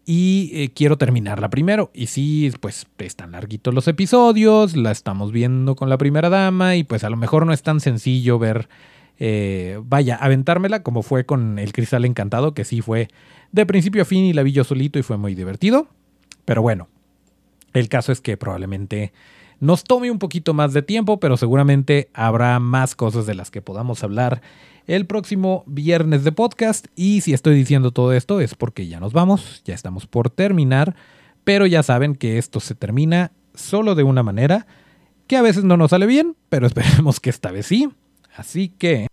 y 0.05 0.51
eh, 0.53 0.71
quiero 0.75 0.99
terminarla 0.99 1.49
primero. 1.49 1.91
Y 1.95 2.09
sí, 2.09 2.53
pues 2.61 2.87
están 2.99 3.33
larguitos 3.33 3.73
los 3.73 3.89
episodios, 3.89 4.77
la 4.77 4.93
estamos 4.93 5.33
viendo 5.33 5.77
con 5.77 5.89
la 5.89 5.97
primera 5.97 6.29
dama 6.29 6.77
y 6.77 6.85
pues 6.85 7.05
a 7.05 7.11
lo 7.11 7.17
mejor 7.17 7.47
no 7.47 7.55
es 7.55 7.63
tan 7.63 7.81
sencillo 7.81 8.39
ver, 8.39 8.69
eh, 9.19 9.81
vaya, 9.85 10.17
aventármela 10.17 10.83
como 10.83 11.03
fue 11.03 11.25
con 11.25 11.59
El 11.59 11.73
Cristal 11.73 12.05
Encantado, 12.05 12.55
que 12.55 12.65
sí 12.65 12.81
fue 12.81 13.09
de 13.53 13.67
principio 13.67 14.03
a 14.03 14.05
fin 14.05 14.25
y 14.25 14.33
la 14.33 14.43
vi 14.43 14.53
yo 14.53 14.65
solito 14.65 14.99
y 14.99 15.03
fue 15.03 15.17
muy 15.17 15.35
divertido. 15.35 15.89
Pero 16.45 16.63
bueno, 16.63 16.89
el 17.73 17.89
caso 17.89 18.13
es 18.13 18.21
que 18.21 18.37
probablemente 18.37 19.13
nos 19.59 19.85
tome 19.85 20.11
un 20.11 20.19
poquito 20.19 20.55
más 20.55 20.73
de 20.73 20.83
tiempo, 20.83 21.19
pero 21.19 21.37
seguramente 21.37 22.11
habrá 22.13 22.59
más 22.61 22.95
cosas 22.95 23.27
de 23.27 23.35
las 23.35 23.51
que 23.51 23.63
podamos 23.63 24.05
hablar 24.05 24.43
el 24.87 25.07
próximo 25.07 25.65
viernes 25.67 26.25
de 26.25 26.33
podcast. 26.33 26.87
Y 26.95 27.23
si 27.23 27.33
estoy 27.33 27.55
diciendo 27.55 27.91
todo 27.91 28.13
esto 28.13 28.41
es 28.41 28.55
porque 28.55 28.87
ya 28.87 29.01
nos 29.01 29.13
vamos, 29.13 29.63
ya 29.65 29.75
estamos 29.75 30.07
por 30.07 30.31
terminar, 30.31 30.95
pero 31.45 31.67
ya 31.67 31.83
saben 31.83 32.15
que 32.15 32.39
esto 32.39 32.61
se 32.61 32.75
termina 32.75 33.33
solo 33.55 33.95
de 33.95 34.03
una 34.03 34.23
manera, 34.23 34.67
que 35.27 35.37
a 35.37 35.43
veces 35.43 35.65
no 35.65 35.77
nos 35.77 35.91
sale 35.91 36.07
bien, 36.07 36.37
pero 36.49 36.67
esperemos 36.67 37.21
que 37.21 37.31
esta 37.31 37.51
vez 37.51 37.67
sí. 37.67 37.89
Así 38.37 38.69
que... 38.69 39.07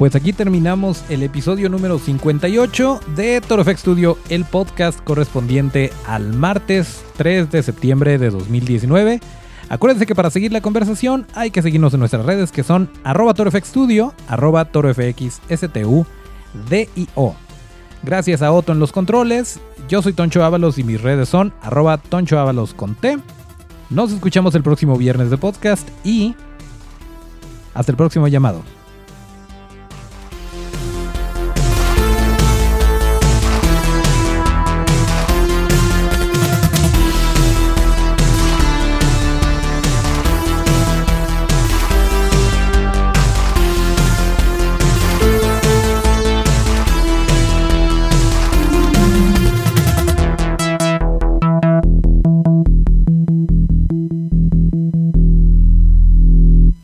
Pues 0.00 0.16
aquí 0.16 0.32
terminamos 0.32 1.04
el 1.10 1.22
episodio 1.22 1.68
número 1.68 1.98
58 1.98 3.00
de 3.16 3.42
Torofex 3.42 3.80
Studio, 3.80 4.16
el 4.30 4.46
podcast 4.46 4.98
correspondiente 4.98 5.92
al 6.06 6.32
martes 6.32 7.04
3 7.18 7.50
de 7.50 7.62
septiembre 7.62 8.16
de 8.16 8.30
2019. 8.30 9.20
Acuérdense 9.68 10.06
que 10.06 10.14
para 10.14 10.30
seguir 10.30 10.52
la 10.52 10.62
conversación 10.62 11.26
hay 11.34 11.50
que 11.50 11.60
seguirnos 11.60 11.92
en 11.92 12.00
nuestras 12.00 12.24
redes 12.24 12.50
que 12.50 12.62
son 12.62 12.88
arroba 13.04 13.34
torofxstudio, 13.34 14.14
arroba. 14.26 14.70
Gracias 18.02 18.40
a 18.40 18.52
Otto 18.52 18.72
en 18.72 18.78
los 18.78 18.92
controles, 18.92 19.60
yo 19.86 20.00
soy 20.00 20.14
Toncho 20.14 20.42
Ábalos 20.42 20.78
y 20.78 20.82
mis 20.82 21.02
redes 21.02 21.28
son 21.28 21.52
arroba 21.60 21.98
Toncho 21.98 22.38
Ábalos 22.38 22.72
con 22.72 22.94
T. 22.94 23.18
Nos 23.90 24.12
escuchamos 24.12 24.54
el 24.54 24.62
próximo 24.62 24.96
viernes 24.96 25.28
de 25.28 25.36
podcast 25.36 25.86
y 26.04 26.34
hasta 27.74 27.92
el 27.92 27.98
próximo 27.98 28.28
llamado. 28.28 28.62